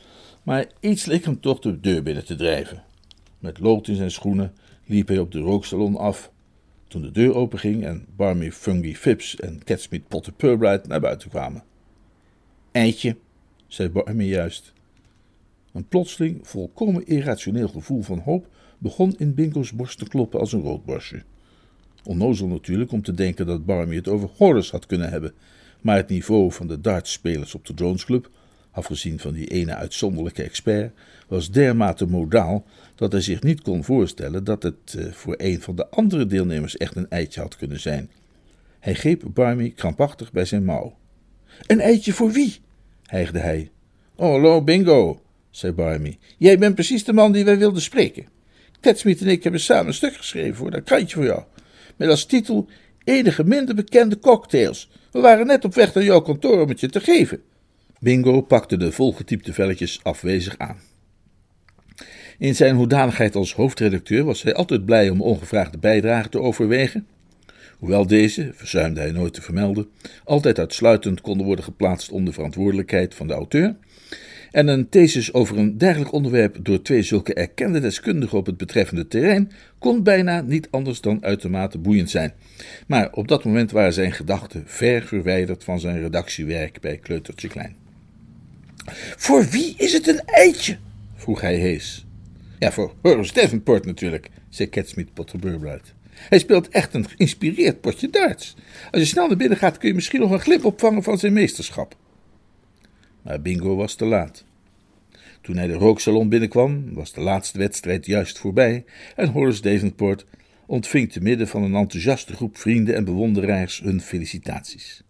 maar 0.43 0.65
iets 0.79 1.05
leek 1.05 1.25
hem 1.25 1.39
toch 1.39 1.59
de 1.59 1.79
deur 1.79 2.03
binnen 2.03 2.25
te 2.25 2.35
drijven. 2.35 2.83
Met 3.39 3.59
lood 3.59 3.87
in 3.87 3.95
zijn 3.95 4.11
schoenen 4.11 4.53
liep 4.85 5.07
hij 5.07 5.19
op 5.19 5.31
de 5.31 5.39
rooksalon 5.39 5.97
af. 5.97 6.31
Toen 6.87 7.01
de 7.01 7.11
deur 7.11 7.35
openging 7.35 7.83
en 7.83 8.05
Barmy 8.15 8.51
Fungy 8.51 8.95
Phipps 8.95 9.35
en 9.35 9.63
Catsmeet 9.63 10.07
Potter 10.07 10.33
Purbright 10.33 10.87
naar 10.87 10.99
buiten 10.99 11.29
kwamen. 11.29 11.63
Eitje, 12.71 13.17
zei 13.67 13.89
Barmy 13.89 14.23
juist. 14.23 14.73
Een 15.73 15.87
plotseling, 15.87 16.47
volkomen 16.47 17.07
irrationeel 17.07 17.67
gevoel 17.67 18.01
van 18.01 18.19
hoop 18.19 18.47
begon 18.77 19.15
in 19.17 19.33
Bingo's 19.33 19.73
borst 19.73 19.97
te 19.97 20.07
kloppen 20.07 20.39
als 20.39 20.53
een 20.53 20.61
roodborstje. 20.61 21.23
Onnozel 22.05 22.47
natuurlijk 22.47 22.91
om 22.91 23.01
te 23.01 23.13
denken 23.13 23.45
dat 23.45 23.65
Barmy 23.65 23.95
het 23.95 24.07
over 24.07 24.29
Horace 24.37 24.71
had 24.71 24.85
kunnen 24.85 25.09
hebben, 25.09 25.33
maar 25.81 25.95
het 25.95 26.09
niveau 26.09 26.51
van 26.51 26.67
de 26.67 26.81
dartspelers 26.81 27.55
op 27.55 27.65
de 27.65 27.73
Jones 27.73 28.05
Club, 28.05 28.29
afgezien 28.71 29.19
van 29.19 29.33
die 29.33 29.47
ene 29.47 29.75
uitzonderlijke 29.75 30.43
expert, 30.43 30.93
was 31.27 31.51
dermate 31.51 32.05
modaal 32.05 32.65
dat 32.95 33.11
hij 33.11 33.21
zich 33.21 33.41
niet 33.41 33.61
kon 33.61 33.83
voorstellen 33.83 34.43
dat 34.43 34.63
het 34.63 34.95
eh, 34.97 35.11
voor 35.11 35.35
een 35.37 35.61
van 35.61 35.75
de 35.75 35.89
andere 35.89 36.25
deelnemers 36.25 36.77
echt 36.77 36.95
een 36.95 37.09
eitje 37.09 37.41
had 37.41 37.57
kunnen 37.57 37.79
zijn. 37.79 38.09
Hij 38.79 38.93
greep 38.93 39.23
Barmy 39.33 39.69
krampachtig 39.69 40.31
bij 40.31 40.45
zijn 40.45 40.65
mouw. 40.65 40.97
Een 41.67 41.79
eitje 41.79 42.13
voor 42.13 42.31
wie? 42.31 42.59
hijgde 43.05 43.39
hij. 43.39 43.71
Oh, 44.15 44.29
hallo, 44.29 44.61
bingo, 44.61 45.21
zei 45.49 45.73
Barmy. 45.73 46.17
Jij 46.37 46.57
bent 46.57 46.73
precies 46.75 47.03
de 47.03 47.13
man 47.13 47.31
die 47.31 47.45
wij 47.45 47.57
wilden 47.57 47.81
spreken. 47.81 48.27
Tetsmith 48.79 49.21
en 49.21 49.27
ik 49.27 49.43
hebben 49.43 49.61
samen 49.61 49.87
een 49.87 49.93
stuk 49.93 50.15
geschreven 50.15 50.55
voor 50.55 50.71
dat 50.71 50.83
krantje 50.83 51.15
voor 51.15 51.25
jou. 51.25 51.43
Met 51.95 52.09
als 52.09 52.25
titel 52.25 52.67
Enige 53.03 53.43
minder 53.43 53.75
bekende 53.75 54.19
cocktails. 54.19 54.89
We 55.11 55.19
waren 55.19 55.47
net 55.47 55.65
op 55.65 55.73
weg 55.73 55.93
naar 55.93 56.03
jouw 56.03 56.21
kantoor 56.21 56.61
om 56.61 56.69
het 56.69 56.79
je 56.79 56.89
te 56.89 56.99
geven. 56.99 57.41
Bingo 57.99 58.41
pakte 58.41 58.77
de 58.77 58.91
volgetypte 58.91 59.53
velletjes 59.53 59.99
afwezig 60.03 60.57
aan. 60.57 60.77
In 62.37 62.55
zijn 62.55 62.75
hoedanigheid 62.75 63.35
als 63.35 63.53
hoofdredacteur 63.53 64.23
was 64.23 64.43
hij 64.43 64.53
altijd 64.53 64.85
blij 64.85 65.09
om 65.09 65.21
ongevraagde 65.21 65.77
bijdragen 65.77 66.31
te 66.31 66.39
overwegen. 66.39 67.07
Hoewel 67.77 68.07
deze, 68.07 68.51
verzuimde 68.53 68.99
hij 68.99 69.11
nooit 69.11 69.33
te 69.33 69.41
vermelden, 69.41 69.87
altijd 70.23 70.59
uitsluitend 70.59 71.21
konden 71.21 71.45
worden 71.45 71.65
geplaatst 71.65 72.11
onder 72.11 72.33
verantwoordelijkheid 72.33 73.15
van 73.15 73.27
de 73.27 73.33
auteur. 73.33 73.75
En 74.55 74.67
een 74.67 74.89
thesis 74.89 75.33
over 75.33 75.57
een 75.57 75.77
dergelijk 75.77 76.11
onderwerp 76.11 76.57
door 76.61 76.81
twee 76.81 77.01
zulke 77.01 77.33
erkende 77.33 77.79
deskundigen 77.79 78.37
op 78.37 78.45
het 78.45 78.57
betreffende 78.57 79.07
terrein 79.07 79.51
kon 79.79 80.03
bijna 80.03 80.41
niet 80.41 80.67
anders 80.71 81.01
dan 81.01 81.23
uitermate 81.23 81.77
boeiend 81.77 82.09
zijn. 82.09 82.33
Maar 82.87 83.11
op 83.11 83.27
dat 83.27 83.43
moment 83.43 83.71
waren 83.71 83.93
zijn 83.93 84.11
gedachten 84.11 84.63
ver 84.65 85.03
verwijderd 85.03 85.63
van 85.63 85.79
zijn 85.79 86.01
redactiewerk 86.01 86.81
bij 86.81 86.97
Kleutertje 86.97 87.47
Klein. 87.47 87.75
Voor 89.17 89.45
wie 89.49 89.73
is 89.77 89.93
het 89.93 90.07
een 90.07 90.21
eitje? 90.25 90.77
vroeg 91.15 91.41
hij 91.41 91.55
hees. 91.55 92.05
Ja, 92.59 92.71
voor 92.71 92.93
Horace 93.01 93.33
Davenport 93.33 93.85
natuurlijk, 93.85 94.29
zei 94.49 94.69
Catsmeet 94.69 95.13
Potterburbluit. 95.13 95.93
Hij 96.11 96.39
speelt 96.39 96.69
echt 96.69 96.93
een 96.93 97.09
geïnspireerd 97.09 97.81
potje 97.81 98.09
darts. 98.09 98.55
Als 98.91 99.01
je 99.01 99.07
snel 99.07 99.27
naar 99.27 99.37
binnen 99.37 99.57
gaat, 99.57 99.77
kun 99.77 99.87
je 99.87 99.95
misschien 99.95 100.19
nog 100.19 100.31
een 100.31 100.39
glip 100.39 100.65
opvangen 100.65 101.03
van 101.03 101.17
zijn 101.17 101.33
meesterschap. 101.33 101.95
Maar 103.25 103.41
Bingo 103.41 103.75
was 103.75 103.95
te 103.95 104.05
laat. 104.05 104.43
Toen 105.41 105.55
hij 105.55 105.67
de 105.67 105.73
rooksalon 105.73 106.29
binnenkwam, 106.29 106.93
was 106.93 107.13
de 107.13 107.21
laatste 107.21 107.57
wedstrijd 107.57 108.05
juist 108.05 108.37
voorbij 108.37 108.85
en 109.15 109.29
Horace 109.29 109.61
Davenport 109.61 110.25
ontving 110.65 111.11
te 111.11 111.21
midden 111.21 111.47
van 111.47 111.63
een 111.63 111.75
enthousiaste 111.75 112.33
groep 112.33 112.57
vrienden 112.57 112.95
en 112.95 113.05
bewonderaars 113.05 113.79
hun 113.79 114.01
felicitaties. 114.01 115.03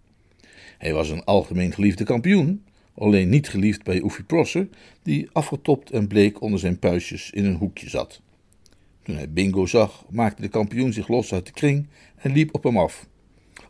Hij 0.78 0.94
was 0.94 1.10
een 1.10 1.24
algemeen 1.24 1.74
geliefde 1.74 2.04
kampioen, 2.04 2.64
alleen 2.94 3.30
niet 3.30 3.50
geliefd 3.50 3.84
bij 3.84 4.02
Oefie 4.02 4.24
Prosser, 4.24 4.68
die 5.04 5.30
afgetopt 5.32 5.92
en 5.92 6.08
bleek 6.08 6.42
onder 6.42 6.60
zijn 6.60 6.80
puistjes 6.80 7.32
in 7.32 7.46
een 7.46 7.56
hoekje 7.56 7.90
zat. 7.90 8.22
Toen 9.04 9.16
hij 9.16 9.30
Bingo 9.30 9.66
zag, 9.66 10.06
maakte 10.10 10.42
de 10.42 10.48
kampioen 10.48 10.94
zich 10.94 11.08
los 11.08 11.34
uit 11.34 11.46
de 11.46 11.52
kring 11.52 11.88
en 12.16 12.32
liep 12.32 12.56
op 12.56 12.64
hem 12.64 12.78
af. 12.78 13.08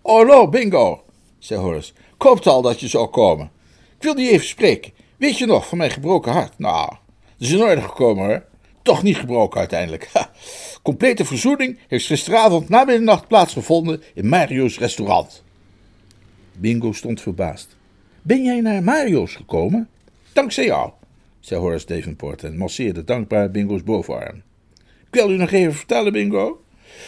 Hallo, 0.02 0.50
Bingo, 0.50 1.04
zei 1.38 1.60
Horace. 1.60 1.94
Ik 2.16 2.22
hoopte 2.22 2.50
al 2.50 2.62
dat 2.62 2.80
je 2.80 2.88
zou 2.88 3.08
komen. 3.08 3.54
Ik 3.98 4.04
wilde 4.04 4.22
je 4.22 4.30
even 4.30 4.48
spreken. 4.48 4.92
Weet 5.18 5.38
je 5.38 5.46
nog 5.46 5.68
van 5.68 5.78
mijn 5.78 5.92
gebroken 5.92 6.32
hart? 6.32 6.60
Nou, 6.60 6.90
dat 7.38 7.48
is 7.48 7.52
in 7.52 7.62
orde 7.62 7.82
gekomen 7.82 8.26
hoor. 8.26 8.46
Toch 8.82 9.04
niet 9.04 9.18
gebroken 9.18 9.60
uiteindelijk. 9.60 10.12
Complete 10.82 11.26
verzoening 11.26 11.80
heeft 11.88 12.06
gisteravond 12.06 12.70
na 12.70 12.84
middernacht 12.84 13.28
plaatsgevonden 13.28 14.04
in 14.14 14.30
Mario's 14.30 14.80
restaurant. 14.80 15.44
Bingo 16.54 16.92
stond 16.92 17.22
verbaasd. 17.22 17.76
Ben 18.22 18.44
jij 18.44 18.62
naar 18.62 18.84
Mario's 18.84 19.36
gekomen? 19.36 19.90
Dankzij 20.34 20.66
jou, 20.66 20.92
zei 21.40 21.62
Horace 21.62 21.86
Davenport 21.86 22.44
en 22.44 22.58
masseerde 22.58 23.04
dankbaar 23.04 23.52
Bingo's 23.52 23.84
bovenarm. 23.84 24.42
Ik 25.08 25.22
wil 25.22 25.32
u 25.32 25.38
nog 25.38 25.52
even 25.52 25.74
vertellen, 25.74 26.12
Bingo, 26.12 26.64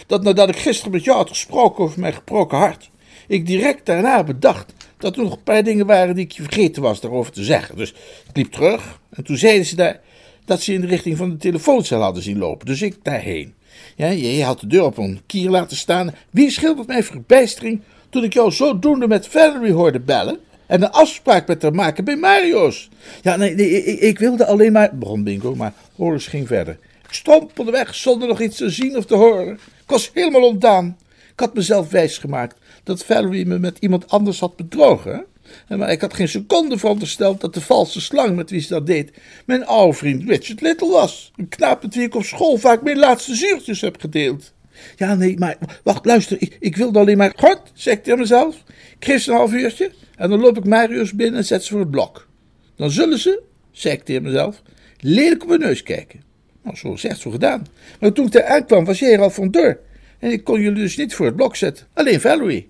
dat 0.07 0.23
nadat 0.23 0.49
ik 0.49 0.57
gisteren 0.57 0.91
met 0.91 1.03
jou 1.03 1.17
had 1.17 1.29
gesproken 1.29 1.83
over 1.83 1.99
mijn 1.99 2.13
gebroken 2.13 2.57
hart, 2.57 2.89
ik 3.27 3.45
direct 3.45 3.85
daarna 3.85 4.23
bedacht 4.23 4.73
dat 4.97 5.15
er 5.15 5.23
nog 5.23 5.31
een 5.31 5.43
paar 5.43 5.63
dingen 5.63 5.85
waren 5.85 6.15
die 6.15 6.25
ik 6.25 6.33
vergeten 6.33 6.81
was 6.81 7.01
daarover 7.01 7.31
te 7.31 7.43
zeggen. 7.43 7.75
Dus 7.75 7.91
ik 7.91 8.35
liep 8.35 8.51
terug 8.51 8.99
en 9.09 9.23
toen 9.23 9.37
zeiden 9.37 9.65
ze 9.65 9.75
daar 9.75 9.99
dat 10.45 10.61
ze 10.61 10.73
in 10.73 10.81
de 10.81 10.87
richting 10.87 11.17
van 11.17 11.29
de 11.29 11.37
telefooncel 11.37 12.01
hadden 12.01 12.23
zien 12.23 12.37
lopen. 12.37 12.65
Dus 12.65 12.81
ik 12.81 12.95
daarheen. 13.03 13.53
Ja, 13.95 14.07
je 14.07 14.43
had 14.43 14.59
de 14.59 14.67
deur 14.67 14.83
op 14.83 14.97
een 14.97 15.21
kier 15.25 15.49
laten 15.49 15.77
staan. 15.77 16.15
Wie 16.29 16.51
schildert 16.51 16.87
mijn 16.87 17.03
verbijstering 17.03 17.81
toen 18.09 18.23
ik 18.23 18.33
jou 18.33 18.51
zodoende 18.51 19.07
met 19.07 19.27
Valerie 19.27 19.73
hoorde 19.73 19.99
bellen? 19.99 20.39
En 20.67 20.81
een 20.81 20.91
afspraak 20.91 21.47
met 21.47 21.61
haar 21.61 21.73
maken 21.73 22.03
bij 22.03 22.15
Mario's. 22.15 22.89
Ja, 23.21 23.35
nee, 23.35 23.55
nee 23.55 23.83
ik, 23.83 23.99
ik, 23.99 24.19
wilde 24.19 24.45
alleen 24.45 24.71
maar. 24.71 24.97
begon 24.97 25.23
Bingo, 25.23 25.55
maar 25.55 25.73
Horus 25.95 26.27
ging 26.27 26.47
verder. 26.47 26.77
Ik 27.07 27.13
strompelde 27.13 27.71
weg 27.71 27.95
zonder 27.95 28.27
nog 28.27 28.41
iets 28.41 28.57
te 28.57 28.69
zien 28.69 28.97
of 28.97 29.05
te 29.05 29.15
horen. 29.15 29.53
Ik 29.53 29.89
was 29.93 30.11
helemaal 30.13 30.47
ontdaan. 30.47 30.97
Ik 31.31 31.39
had 31.39 31.53
mezelf 31.53 31.89
wijsgemaakt 31.89 32.59
dat 32.87 33.05
Valerie 33.05 33.45
me 33.45 33.59
met 33.59 33.77
iemand 33.79 34.09
anders 34.09 34.39
had 34.39 34.55
bedrogen. 34.55 35.25
Maar 35.67 35.91
ik 35.91 36.01
had 36.01 36.13
geen 36.13 36.27
seconde 36.27 36.77
verondersteld 36.77 37.41
dat 37.41 37.53
de 37.53 37.61
valse 37.61 38.01
slang 38.01 38.35
met 38.35 38.49
wie 38.49 38.59
ze 38.61 38.67
dat 38.67 38.85
deed 38.85 39.11
mijn 39.45 39.65
oude 39.65 39.97
vriend 39.97 40.29
Richard 40.29 40.61
Little 40.61 40.89
was. 40.89 41.31
Een 41.35 41.49
knaap 41.49 41.81
met 41.81 41.95
wie 41.95 42.03
ik 42.03 42.15
op 42.15 42.23
school 42.23 42.57
vaak 42.57 42.83
mijn 42.83 42.97
laatste 42.97 43.35
zuurtjes 43.35 43.81
heb 43.81 43.99
gedeeld. 43.99 44.53
Ja, 44.95 45.15
nee, 45.15 45.37
maar 45.37 45.57
wacht, 45.83 46.05
luister, 46.05 46.41
ik, 46.41 46.57
ik 46.59 46.75
wilde 46.75 46.99
alleen 46.99 47.17
maar. 47.17 47.33
Goed, 47.35 47.61
zeg 47.73 47.93
ik 47.93 48.03
tegen 48.03 48.19
mezelf. 48.19 48.63
Ik 48.99 49.19
ze 49.19 49.31
een 49.31 49.37
half 49.37 49.53
uurtje 49.53 49.91
en 50.15 50.29
dan 50.29 50.39
loop 50.39 50.57
ik 50.57 50.65
Marius 50.65 51.13
binnen 51.13 51.39
en 51.39 51.45
zet 51.45 51.63
ze 51.63 51.71
voor 51.71 51.79
het 51.79 51.91
blok. 51.91 52.27
Dan 52.75 52.91
zullen 52.91 53.19
ze, 53.19 53.41
zeg 53.71 53.93
ik 53.93 54.03
tegen 54.03 54.23
mezelf, 54.23 54.61
lelijk 54.99 55.41
op 55.41 55.47
mijn 55.47 55.59
neus 55.59 55.83
kijken. 55.83 56.21
Nou, 56.63 56.77
zo 56.77 56.91
gezegd, 56.91 57.19
zo 57.19 57.31
gedaan. 57.31 57.65
Maar 57.99 58.11
toen 58.11 58.25
ik 58.25 58.31
daar 58.31 58.45
aankwam, 58.45 58.85
was 58.85 58.99
jij 58.99 59.13
er 59.13 59.21
al 59.21 59.29
van 59.29 59.51
door. 59.51 59.79
En 60.19 60.31
ik 60.31 60.43
kon 60.43 60.61
jullie 60.61 60.81
dus 60.81 60.97
niet 60.97 61.15
voor 61.15 61.25
het 61.25 61.35
blok 61.35 61.55
zetten. 61.55 61.87
Alleen 61.93 62.21
Valerie. 62.21 62.69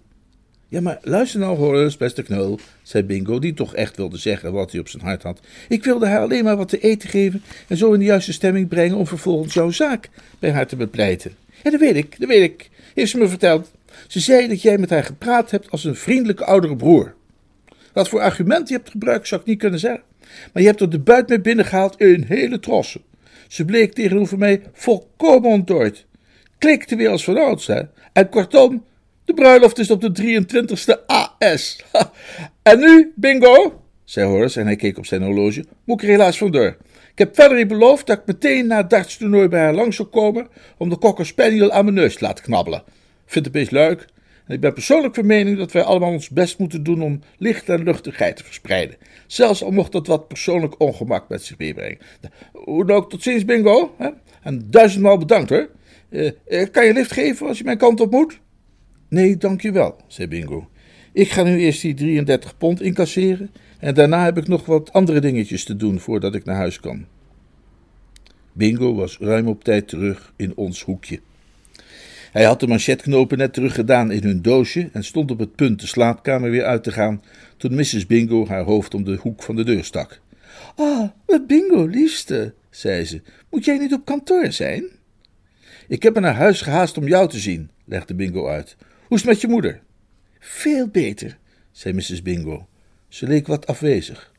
Ja, 0.70 0.82
maar 0.82 0.98
luister 1.02 1.40
nou, 1.40 1.58
Horace, 1.58 1.98
beste 1.98 2.24
knul, 2.24 2.60
zei 2.82 3.04
Bingo, 3.04 3.40
die 3.40 3.54
toch 3.54 3.76
echt 3.76 3.98
wilde 3.98 4.18
zeggen 4.18 4.54
wat 4.54 4.72
hij 4.72 4.80
op 4.80 4.88
zijn 4.88 5.04
hart 5.04 5.24
had. 5.24 5.40
Ik 5.70 5.84
wilde 5.84 6.08
haar 6.08 6.22
alleen 6.22 6.44
maar 6.44 6.58
wat 6.58 6.70
te 6.70 6.80
eten 6.80 7.10
geven 7.10 7.44
en 7.68 7.78
zo 7.78 7.94
in 7.94 8.00
de 8.00 8.06
juiste 8.06 8.34
stemming 8.34 8.68
brengen 8.68 8.98
om 8.98 9.08
vervolgens 9.08 9.54
jouw 9.54 9.70
zaak 9.70 10.10
bij 10.40 10.52
haar 10.52 10.68
te 10.68 10.76
bepleiten. 10.76 11.36
Ja, 11.64 11.72
dat 11.72 11.80
weet 11.80 11.96
ik, 11.96 12.20
dat 12.20 12.30
weet 12.30 12.44
ik, 12.44 12.70
heeft 12.94 13.12
ze 13.12 13.18
me 13.18 13.28
verteld. 13.28 13.72
Ze 14.08 14.20
zei 14.20 14.48
dat 14.48 14.62
jij 14.62 14.78
met 14.78 14.90
haar 14.90 15.04
gepraat 15.04 15.52
hebt 15.52 15.72
als 15.72 15.84
een 15.84 15.96
vriendelijke 15.96 16.46
oudere 16.46 16.76
broer. 16.76 17.16
Wat 17.94 18.10
voor 18.10 18.22
argument 18.22 18.68
je 18.70 18.76
hebt 18.76 18.90
gebruikt, 18.90 19.28
zou 19.28 19.42
ik 19.42 19.48
niet 19.48 19.60
kunnen 19.60 19.80
zeggen. 19.80 20.04
Maar 20.54 20.62
je 20.62 20.68
hebt 20.70 20.82
er 20.82 20.90
de 20.90 21.00
buit 21.00 21.30
mee 21.30 21.42
binnengehaald 21.42 22.00
in 22.00 22.24
hele 22.28 22.60
trossen. 22.60 23.02
Ze 23.48 23.66
bleek 23.66 23.94
tegenover 23.94 24.38
mij 24.38 24.62
volkomen 24.74 25.50
ontdooid. 25.50 26.06
Klikte 26.58 26.96
weer 26.96 27.10
als 27.10 27.24
vanouds, 27.24 27.68
hè. 27.68 27.82
En 28.14 28.30
kortom, 28.30 28.84
de 29.28 29.34
bruiloft 29.34 29.80
is 29.80 29.92
op 29.92 30.02
de 30.02 30.42
23ste 30.42 31.06
AS. 31.06 31.84
en 32.62 32.80
nu, 32.80 33.14
bingo, 33.16 33.82
zei 34.04 34.28
Horace 34.28 34.60
en 34.60 34.66
hij 34.66 34.76
keek 34.76 34.98
op 34.98 35.06
zijn 35.06 35.24
horloge, 35.24 35.66
moet 35.84 36.02
ik 36.02 36.08
er 36.08 36.14
helaas 36.14 36.38
vandoor. 36.38 36.78
Ik 37.12 37.18
heb 37.18 37.36
Valerie 37.36 37.66
beloofd 37.66 38.08
dat 38.08 38.18
ik 38.18 38.26
meteen 38.26 38.68
na 38.68 38.78
het 38.78 38.90
dartstoernooi 38.90 39.48
bij 39.48 39.60
haar 39.60 39.74
langs 39.74 39.96
zou 39.96 40.08
komen 40.08 40.48
om 40.78 40.90
de 40.90 40.98
cocker 40.98 41.26
spaniel 41.26 41.72
aan 41.72 41.84
mijn 41.84 41.96
neus 41.96 42.16
te 42.16 42.24
laten 42.24 42.44
knabbelen. 42.44 42.84
Vind 43.26 43.46
het 43.46 43.54
best 43.54 43.72
leuk. 43.72 44.06
En 44.46 44.54
ik 44.54 44.60
ben 44.60 44.74
persoonlijk 44.74 45.16
van 45.16 45.26
mening 45.26 45.58
dat 45.58 45.72
wij 45.72 45.84
allemaal 45.84 46.12
ons 46.12 46.30
best 46.30 46.60
moeten 46.60 46.84
doen 46.84 47.02
om 47.02 47.22
licht 47.38 47.70
en 47.70 47.84
luchtigheid 47.84 48.36
te 48.36 48.44
verspreiden. 48.44 48.98
Zelfs 49.28 49.64
al 49.64 49.72
mocht 49.72 49.92
dat 49.92 50.08
wat 50.08 50.28
persoonlijk 50.28 50.80
ongemak 50.80 51.30
met 51.30 51.44
zich 51.44 51.58
meebrengen. 51.58 51.98
Hoe 52.52 52.86
dan 52.86 52.96
ook, 52.96 53.10
tot 53.10 53.24
ziens, 53.24 53.46
bingo. 53.46 53.96
En 54.42 54.62
duizendmaal 54.66 55.18
bedankt 55.18 55.50
hoor. 55.50 55.70
Uh, 56.10 56.32
kan 56.72 56.86
je 56.86 56.94
lift 56.94 57.12
geven 57.12 57.48
als 57.48 57.58
je 57.58 57.64
mijn 57.64 57.78
kant 57.78 58.00
op 58.00 58.12
moet? 58.12 58.40
Nee, 59.10 59.38
dankjewel, 59.38 59.96
zei 60.08 60.28
Bingo. 60.28 60.70
Ik 61.14 61.32
ga 61.32 61.44
nu 61.44 61.58
eerst 61.58 61.82
die 61.82 61.94
33 61.94 62.58
pond 62.58 62.82
incasseren 62.82 63.52
en 63.80 63.94
daarna 63.94 64.24
heb 64.24 64.38
ik 64.38 64.48
nog 64.48 64.66
wat 64.66 64.94
andere 64.94 65.20
dingetjes 65.20 65.64
te 65.64 65.76
doen 65.76 66.00
voordat 66.00 66.36
ik 66.36 66.46
naar 66.46 66.56
huis 66.56 66.80
kan. 66.80 67.06
Bingo 68.54 68.96
was 68.96 69.18
ruim 69.20 69.48
op 69.48 69.64
tijd 69.64 69.88
terug 69.88 70.34
in 70.36 70.56
ons 70.56 70.84
hoekje. 70.84 71.20
Hij 72.32 72.44
had 72.44 72.60
de 72.60 72.68
manchetknopen 72.68 73.38
net 73.38 73.54
teruggedaan 73.54 74.12
in 74.12 74.24
hun 74.24 74.42
doosje 74.42 74.90
en 74.94 75.04
stond 75.04 75.32
op 75.32 75.40
het 75.40 75.56
punt 75.56 75.80
de 75.80 75.88
slaapkamer 75.88 76.50
weer 76.50 76.66
uit 76.66 76.84
te 76.84 76.92
gaan 76.92 77.22
toen 77.58 77.76
Mrs. 77.76 78.06
Bingo 78.06 78.48
haar 78.48 78.64
hoofd 78.64 78.94
om 78.94 79.04
de 79.04 79.16
hoek 79.16 79.44
van 79.44 79.56
de 79.56 79.64
deur 79.64 79.84
stak. 79.84 80.22
Ah, 80.76 81.10
Bingo, 81.48 81.86
liefste, 81.86 82.54
zei 82.70 83.06
ze, 83.06 83.22
moet 83.50 83.66
jij 83.66 83.78
niet 83.78 83.94
op 83.94 84.06
kantoor 84.06 84.52
zijn? 84.52 84.86
Ik 85.88 86.04
heb 86.04 86.14
me 86.14 86.20
naar 86.20 86.36
huis 86.36 86.62
gehaast 86.62 86.98
om 86.98 87.08
jou 87.08 87.30
te 87.30 87.40
zien, 87.40 87.70
legde 87.86 88.16
Bingo 88.16 88.48
uit. 88.48 88.76
Hoe 89.08 89.18
is 89.18 89.24
het 89.24 89.32
met 89.32 89.42
je 89.42 89.48
moeder? 89.48 89.82
Veel 90.40 90.88
beter, 90.88 91.38
zei 91.72 91.94
Mrs. 91.94 92.22
Bingo. 92.22 92.68
Ze 93.08 93.28
leek 93.28 93.48
wat 93.48 93.68
afwezig. 93.68 94.32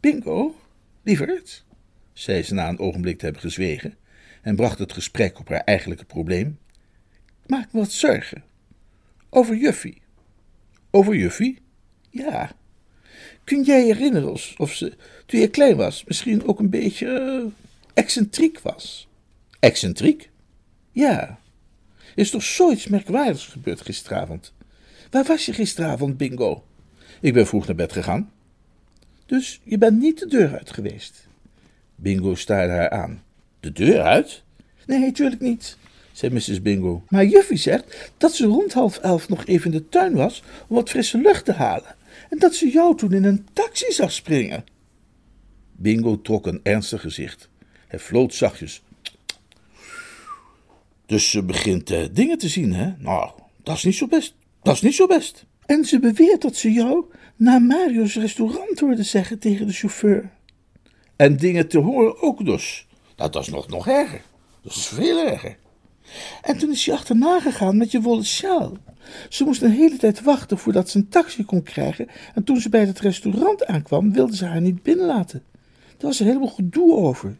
Bingo, 0.00 0.56
lieverd, 1.02 1.64
zei 2.12 2.42
ze 2.42 2.54
na 2.54 2.68
een 2.68 2.78
ogenblik 2.78 3.18
te 3.18 3.24
hebben 3.24 3.42
gezwegen 3.42 3.96
en 4.40 4.56
bracht 4.56 4.78
het 4.78 4.92
gesprek 4.92 5.38
op 5.38 5.48
haar 5.48 5.60
eigenlijke 5.60 6.04
probleem. 6.04 6.58
Ik 7.42 7.50
maak 7.50 7.72
me 7.72 7.78
wat 7.80 7.92
zorgen. 7.92 8.44
Over 9.30 9.56
Juffie. 9.56 10.02
Over 10.90 11.16
Juffie? 11.16 11.58
Ja. 12.10 12.52
Kun 13.44 13.62
jij 13.62 13.86
je 13.86 13.94
herinneren 13.94 14.30
of, 14.56 14.72
ze, 14.72 14.96
toen 15.26 15.40
je 15.40 15.48
klein 15.48 15.76
was, 15.76 16.04
misschien 16.04 16.46
ook 16.46 16.58
een 16.58 16.70
beetje 16.70 17.06
uh, 17.06 17.52
excentriek 17.94 18.60
was? 18.60 19.08
Excentriek? 19.60 20.30
Ja. 20.92 21.40
Is 22.14 22.30
toch 22.30 22.42
zoiets 22.42 22.86
merkwaardigs 22.86 23.46
gebeurd 23.46 23.80
gisteravond? 23.80 24.52
Waar 25.10 25.24
was 25.24 25.46
je 25.46 25.52
gisteravond, 25.52 26.16
Bingo? 26.16 26.64
Ik 27.20 27.32
ben 27.32 27.46
vroeg 27.46 27.66
naar 27.66 27.76
bed 27.76 27.92
gegaan. 27.92 28.30
Dus 29.26 29.60
je 29.64 29.78
bent 29.78 29.98
niet 29.98 30.18
de 30.18 30.26
deur 30.26 30.58
uit 30.58 30.70
geweest? 30.70 31.26
Bingo 31.94 32.34
staarde 32.34 32.72
haar 32.72 32.90
aan. 32.90 33.22
De 33.60 33.72
deur 33.72 34.00
uit? 34.00 34.42
Nee, 34.86 34.98
natuurlijk 34.98 35.40
niet, 35.40 35.76
zei 36.12 36.32
Mrs. 36.32 36.62
Bingo. 36.62 37.04
Maar 37.08 37.24
Juffie 37.24 37.56
zegt 37.56 38.12
dat 38.16 38.34
ze 38.34 38.46
rond 38.46 38.72
half 38.72 38.98
elf 38.98 39.28
nog 39.28 39.46
even 39.46 39.72
in 39.72 39.78
de 39.78 39.88
tuin 39.88 40.14
was 40.14 40.42
om 40.68 40.76
wat 40.76 40.90
frisse 40.90 41.18
lucht 41.18 41.44
te 41.44 41.52
halen. 41.52 41.94
En 42.30 42.38
dat 42.38 42.54
ze 42.54 42.70
jou 42.70 42.96
toen 42.96 43.12
in 43.12 43.24
een 43.24 43.46
taxi 43.52 43.92
zag 43.92 44.12
springen. 44.12 44.64
Bingo 45.72 46.20
trok 46.20 46.46
een 46.46 46.60
ernstig 46.62 47.00
gezicht. 47.00 47.48
Hij 47.88 47.98
floot 47.98 48.34
zachtjes. 48.34 48.82
Dus 51.12 51.30
ze 51.30 51.42
begint 51.42 51.90
uh, 51.90 52.04
dingen 52.12 52.38
te 52.38 52.48
zien, 52.48 52.72
hè? 52.72 52.92
Nou, 52.98 53.30
dat 53.62 53.76
is 53.76 53.84
niet 53.84 53.94
zo 53.94 54.06
best. 54.06 54.34
Dat 54.62 54.74
is 54.74 54.80
niet 54.80 54.94
zo 54.94 55.06
best. 55.06 55.44
En 55.66 55.84
ze 55.84 55.98
beweert 55.98 56.42
dat 56.42 56.56
ze 56.56 56.72
jou 56.72 57.04
naar 57.36 57.62
Mario's 57.62 58.14
restaurant 58.14 58.80
hoorde 58.80 59.02
zeggen 59.02 59.38
tegen 59.38 59.66
de 59.66 59.72
chauffeur. 59.72 60.30
En 61.16 61.36
dingen 61.36 61.68
te 61.68 61.78
horen 61.78 62.22
ook 62.22 62.44
dus. 62.44 62.86
Nou, 63.16 63.30
dat 63.30 63.42
is 63.42 63.48
nog, 63.48 63.68
nog 63.68 63.88
erger. 63.88 64.22
Dat 64.62 64.72
is 64.72 64.86
veel 64.86 65.26
erger. 65.26 65.56
En 66.42 66.58
toen 66.58 66.70
is 66.70 66.86
hij 66.86 66.94
achterna 66.94 67.40
gegaan 67.40 67.76
met 67.76 67.90
je 67.90 68.00
wollen 68.00 68.24
sjaal. 68.24 68.76
Ze 69.28 69.44
moest 69.44 69.62
een 69.62 69.70
hele 69.70 69.96
tijd 69.96 70.22
wachten 70.22 70.58
voordat 70.58 70.90
ze 70.90 70.98
een 70.98 71.08
taxi 71.08 71.44
kon 71.44 71.62
krijgen. 71.62 72.08
En 72.34 72.44
toen 72.44 72.60
ze 72.60 72.68
bij 72.68 72.86
het 72.86 73.00
restaurant 73.00 73.66
aankwam, 73.66 74.12
wilde 74.12 74.36
ze 74.36 74.44
haar 74.44 74.60
niet 74.60 74.82
binnenlaten. 74.82 75.42
Daar 75.96 76.10
was 76.10 76.20
er 76.20 76.26
helemaal 76.26 76.48
gedoe 76.48 76.94
over. 76.94 77.36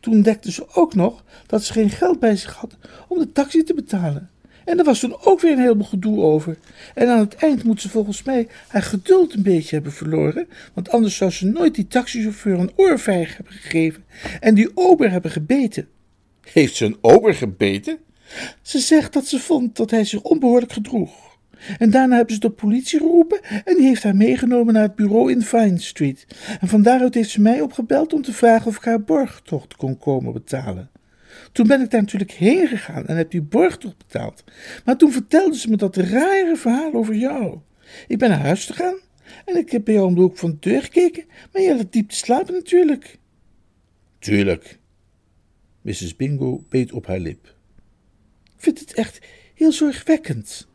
Toen 0.00 0.14
ontdekte 0.14 0.52
ze 0.52 0.66
ook 0.74 0.94
nog 0.94 1.24
dat 1.46 1.64
ze 1.64 1.72
geen 1.72 1.90
geld 1.90 2.20
bij 2.20 2.36
zich 2.36 2.54
had 2.54 2.76
om 3.08 3.18
de 3.18 3.32
taxi 3.32 3.62
te 3.62 3.74
betalen. 3.74 4.30
En 4.64 4.78
er 4.78 4.84
was 4.84 5.00
toen 5.00 5.16
ook 5.24 5.40
weer 5.40 5.52
een 5.52 5.58
heleboel 5.58 5.86
gedoe 5.86 6.20
over. 6.20 6.58
En 6.94 7.08
aan 7.08 7.18
het 7.18 7.34
eind 7.34 7.64
moet 7.64 7.80
ze 7.80 7.88
volgens 7.88 8.22
mij 8.22 8.48
haar 8.68 8.82
geduld 8.82 9.34
een 9.34 9.42
beetje 9.42 9.74
hebben 9.74 9.92
verloren. 9.92 10.48
Want 10.74 10.90
anders 10.90 11.16
zou 11.16 11.30
ze 11.30 11.46
nooit 11.46 11.74
die 11.74 11.86
taxichauffeur 11.86 12.58
een 12.58 12.72
oorvijg 12.76 13.36
hebben 13.36 13.52
gegeven. 13.54 14.04
En 14.40 14.54
die 14.54 14.70
ober 14.74 15.10
hebben 15.10 15.30
gebeten. 15.30 15.88
Heeft 16.52 16.76
ze 16.76 16.84
een 16.84 16.98
ober 17.00 17.34
gebeten? 17.34 17.98
Ze 18.62 18.78
zegt 18.78 19.12
dat 19.12 19.26
ze 19.26 19.38
vond 19.38 19.76
dat 19.76 19.90
hij 19.90 20.04
zich 20.04 20.22
onbehoorlijk 20.22 20.72
gedroeg. 20.72 21.29
En 21.78 21.90
daarna 21.90 22.16
hebben 22.16 22.34
ze 22.34 22.40
de 22.40 22.50
politie 22.50 22.98
geroepen 22.98 23.40
en 23.64 23.76
die 23.76 23.86
heeft 23.86 24.02
haar 24.02 24.16
meegenomen 24.16 24.74
naar 24.74 24.82
het 24.82 24.94
bureau 24.94 25.30
in 25.30 25.42
Vine 25.42 25.78
Street. 25.78 26.26
En 26.60 26.68
van 26.68 26.82
daaruit 26.82 27.14
heeft 27.14 27.30
ze 27.30 27.40
mij 27.40 27.60
opgebeld 27.60 28.12
om 28.12 28.22
te 28.22 28.32
vragen 28.32 28.66
of 28.66 28.76
ik 28.76 28.84
haar 28.84 29.02
borgtocht 29.02 29.76
kon 29.76 29.98
komen 29.98 30.32
betalen. 30.32 30.90
Toen 31.52 31.66
ben 31.66 31.80
ik 31.80 31.90
daar 31.90 32.00
natuurlijk 32.00 32.32
heen 32.32 32.66
gegaan 32.66 33.06
en 33.06 33.16
heb 33.16 33.30
die 33.30 33.42
borgtocht 33.42 33.98
betaald. 33.98 34.44
Maar 34.84 34.96
toen 34.96 35.12
vertelde 35.12 35.56
ze 35.56 35.70
me 35.70 35.76
dat 35.76 35.96
rare 35.96 36.56
verhaal 36.56 36.92
over 36.92 37.14
jou. 37.14 37.58
Ik 38.06 38.18
ben 38.18 38.28
naar 38.28 38.38
huis 38.38 38.64
gegaan 38.64 38.98
en 39.44 39.56
ik 39.56 39.70
heb 39.70 39.84
bij 39.84 39.94
jou 39.94 40.06
om 40.06 40.14
de 40.14 40.20
hoek 40.20 40.38
van 40.38 40.50
de 40.50 40.56
deur 40.60 40.82
gekeken, 40.82 41.24
maar 41.52 41.62
je 41.62 41.76
lag 41.76 41.88
diep 41.90 42.08
te 42.08 42.16
slapen 42.16 42.54
natuurlijk. 42.54 43.18
Tuurlijk. 44.18 44.78
Mrs. 45.82 46.16
Bingo 46.16 46.64
beet 46.68 46.92
op 46.92 47.06
haar 47.06 47.18
lip. 47.18 47.54
Ik 48.56 48.66
vind 48.66 48.80
het 48.80 48.94
echt 48.94 49.18
heel 49.54 49.72
zorgwekkend. 49.72 50.68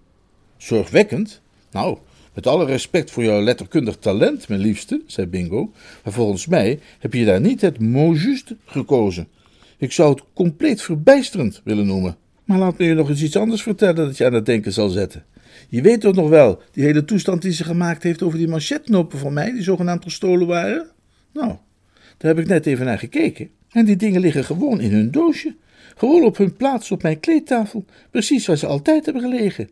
Zorgwekkend? 0.66 1.42
Nou, 1.72 1.98
met 2.34 2.48
alle 2.48 2.66
respect 2.66 3.12
voor 3.12 3.24
jouw 3.24 3.42
letterkundig 3.42 3.98
talent, 3.98 4.48
mijn 4.48 4.60
liefste, 4.60 5.02
zei 5.06 5.28
Bingo, 5.28 5.72
maar 6.04 6.14
volgens 6.14 6.48
mij 6.48 6.80
heb 7.00 7.14
je 7.14 7.26
daar 7.26 7.42
niet 7.42 7.62
het 7.62 7.80
mot 7.80 8.22
juste 8.22 8.58
gekozen. 8.66 9.28
Ik 9.78 9.92
zou 9.92 10.10
het 10.10 10.24
compleet 10.34 10.82
verbijsterend 10.82 11.62
willen 11.64 11.86
noemen. 11.86 12.16
Maar 12.46 12.58
laat 12.58 12.78
me 12.78 12.86
je 12.86 12.94
nog 12.94 13.10
eens 13.10 13.24
iets 13.24 13.36
anders 13.36 13.62
vertellen 13.62 13.96
dat 13.96 14.18
je 14.18 14.26
aan 14.26 14.34
het 14.34 14.46
denken 14.46 14.74
zal 14.74 14.90
zetten. 14.90 15.26
Je 15.70 15.82
weet 15.82 16.02
toch 16.02 16.16
nog 16.16 16.30
wel, 16.30 16.62
die 16.72 16.84
hele 16.84 17.06
toestand 17.06 17.42
die 17.42 17.54
ze 17.54 17.64
gemaakt 17.64 18.04
heeft 18.04 18.22
over 18.22 18.38
die 18.38 18.48
manchetknopen 18.48 19.20
van 19.20 19.34
mij, 19.34 19.52
die 19.52 19.64
zogenaamd 19.64 20.04
gestolen 20.04 20.48
waren? 20.48 20.88
Nou, 21.34 21.56
daar 22.18 22.36
heb 22.36 22.40
ik 22.40 22.48
net 22.48 22.66
even 22.66 22.86
naar 22.86 23.00
gekeken. 23.00 23.50
En 23.72 23.86
die 23.86 23.96
dingen 23.96 24.22
liggen 24.22 24.44
gewoon 24.44 24.82
in 24.82 24.92
hun 24.92 25.12
doosje. 25.12 25.56
Gewoon 25.96 26.24
op 26.24 26.38
hun 26.38 26.56
plaats 26.56 26.92
op 26.92 27.02
mijn 27.02 27.20
kleedtafel, 27.20 27.86
precies 28.12 28.48
waar 28.48 28.58
ze 28.58 28.68
altijd 28.68 29.06
hebben 29.06 29.24
gelegen. 29.24 29.70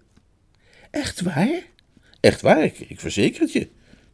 Echt 0.94 1.22
waar? 1.22 1.62
Echt 2.20 2.42
waar, 2.42 2.64
ik, 2.64 2.80
ik 2.80 3.00
verzeker 3.00 3.42
het 3.42 3.54
je. 3.54 3.68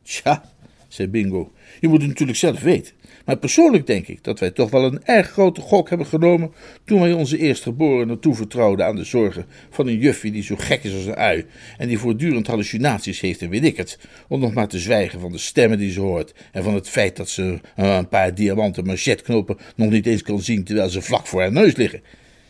Tja, 0.03 0.51
zei 0.87 1.07
Bingo, 1.07 1.51
je 1.79 1.87
moet 1.87 1.99
het 1.99 2.07
natuurlijk 2.07 2.37
zelf 2.37 2.59
weten. 2.61 2.93
Maar 3.25 3.37
persoonlijk 3.37 3.87
denk 3.87 4.07
ik 4.07 4.23
dat 4.23 4.39
wij 4.39 4.51
toch 4.51 4.69
wel 4.69 4.83
een 4.83 5.05
erg 5.05 5.29
grote 5.29 5.61
gok 5.61 5.89
hebben 5.89 6.07
genomen 6.07 6.51
toen 6.85 7.01
wij 7.01 7.13
onze 7.13 7.37
eerstgeborene 7.37 8.19
toevertrouwden 8.19 8.85
aan 8.85 8.95
de 8.95 9.03
zorgen 9.03 9.45
van 9.69 9.87
een 9.87 9.97
juffie 9.97 10.31
die 10.31 10.43
zo 10.43 10.55
gek 10.55 10.83
is 10.83 10.93
als 10.93 11.05
een 11.05 11.15
ui 11.15 11.45
en 11.77 11.87
die 11.87 11.99
voortdurend 11.99 12.47
hallucinaties 12.47 13.19
heeft 13.19 13.41
en 13.41 13.49
weet 13.49 13.65
ik 13.65 13.77
het, 13.77 13.99
om 14.27 14.39
nog 14.39 14.53
maar 14.53 14.67
te 14.67 14.79
zwijgen 14.79 15.19
van 15.19 15.31
de 15.31 15.37
stemmen 15.37 15.77
die 15.77 15.91
ze 15.91 15.99
hoort 15.99 16.33
en 16.51 16.63
van 16.63 16.73
het 16.73 16.89
feit 16.89 17.15
dat 17.15 17.29
ze 17.29 17.59
eh, 17.75 17.95
een 17.95 18.07
paar 18.07 18.35
diamanten 18.35 18.85
manchetknopen 18.85 19.57
nog 19.75 19.89
niet 19.89 20.05
eens 20.05 20.21
kan 20.21 20.41
zien 20.41 20.63
terwijl 20.63 20.89
ze 20.89 21.01
vlak 21.01 21.27
voor 21.27 21.41
haar 21.41 21.51
neus 21.51 21.75
liggen. 21.75 22.01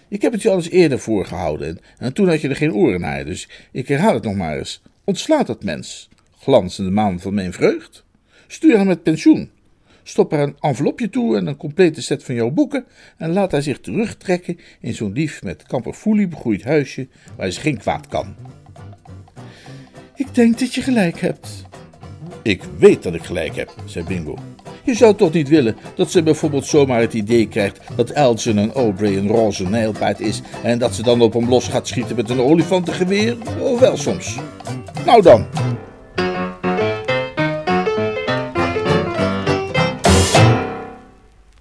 Ik 0.09 0.21
heb 0.21 0.31
het 0.31 0.41
je 0.41 0.49
al 0.49 0.55
eens 0.55 0.69
eerder 0.69 0.99
voorgehouden 0.99 1.67
en, 1.67 1.79
en 1.97 2.13
toen 2.13 2.27
had 2.27 2.41
je 2.41 2.49
er 2.49 2.55
geen 2.55 2.73
oren 2.73 2.99
naar, 2.99 3.25
dus 3.25 3.49
ik 3.71 3.87
herhaal 3.87 4.13
het 4.13 4.23
nog 4.23 4.35
maar 4.35 4.57
eens. 4.57 4.81
Ontslaat 5.03 5.47
dat 5.47 5.63
mens, 5.63 6.09
glanzende 6.39 6.91
maan 6.91 7.19
van 7.19 7.33
mijn 7.33 7.53
vreugd. 7.53 8.03
Stuur 8.47 8.77
hem 8.77 8.87
met 8.87 9.03
pensioen. 9.03 9.49
Stop 10.03 10.33
er 10.33 10.39
een 10.39 10.55
envelopje 10.59 11.09
toe 11.09 11.37
en 11.37 11.47
een 11.47 11.57
complete 11.57 12.01
set 12.01 12.23
van 12.23 12.35
jouw 12.35 12.49
boeken 12.49 12.85
en 13.17 13.31
laat 13.31 13.51
hij 13.51 13.61
zich 13.61 13.79
terugtrekken 13.79 14.59
in 14.79 14.93
zo'n 14.93 15.13
lief 15.13 15.43
met 15.43 15.63
kamperfoelie 15.63 16.27
begroeid 16.27 16.63
huisje 16.63 17.07
waar 17.37 17.51
ze 17.51 17.59
geen 17.59 17.77
kwaad 17.77 18.07
kan. 18.07 18.35
Ik 20.15 20.35
denk 20.35 20.59
dat 20.59 20.73
je 20.73 20.81
gelijk 20.81 21.19
hebt. 21.19 21.65
Ik 22.41 22.63
weet 22.77 23.03
dat 23.03 23.13
ik 23.13 23.23
gelijk 23.23 23.55
heb, 23.55 23.73
zei 23.85 24.05
Bingo. 24.05 24.37
Je 24.89 24.95
zou 24.95 25.15
toch 25.15 25.31
niet 25.31 25.49
willen 25.49 25.75
dat 25.95 26.11
ze 26.11 26.23
bijvoorbeeld 26.23 26.65
zomaar 26.65 27.01
het 27.01 27.13
idee 27.13 27.47
krijgt 27.47 27.79
dat 27.95 28.09
Elgin 28.09 28.57
en 28.57 28.73
Aubrey 28.73 29.17
een 29.17 29.27
roze 29.27 29.69
nijlpaard 29.69 30.19
is 30.19 30.41
en 30.63 30.79
dat 30.79 30.95
ze 30.95 31.03
dan 31.03 31.21
op 31.21 31.33
hem 31.33 31.49
los 31.49 31.67
gaat 31.67 31.87
schieten 31.87 32.15
met 32.15 32.29
een 32.29 32.41
olifantengeweer? 32.41 33.37
Of 33.59 33.79
wel 33.79 33.97
soms. 33.97 34.37
Nou 35.05 35.21
dan. 35.21 35.45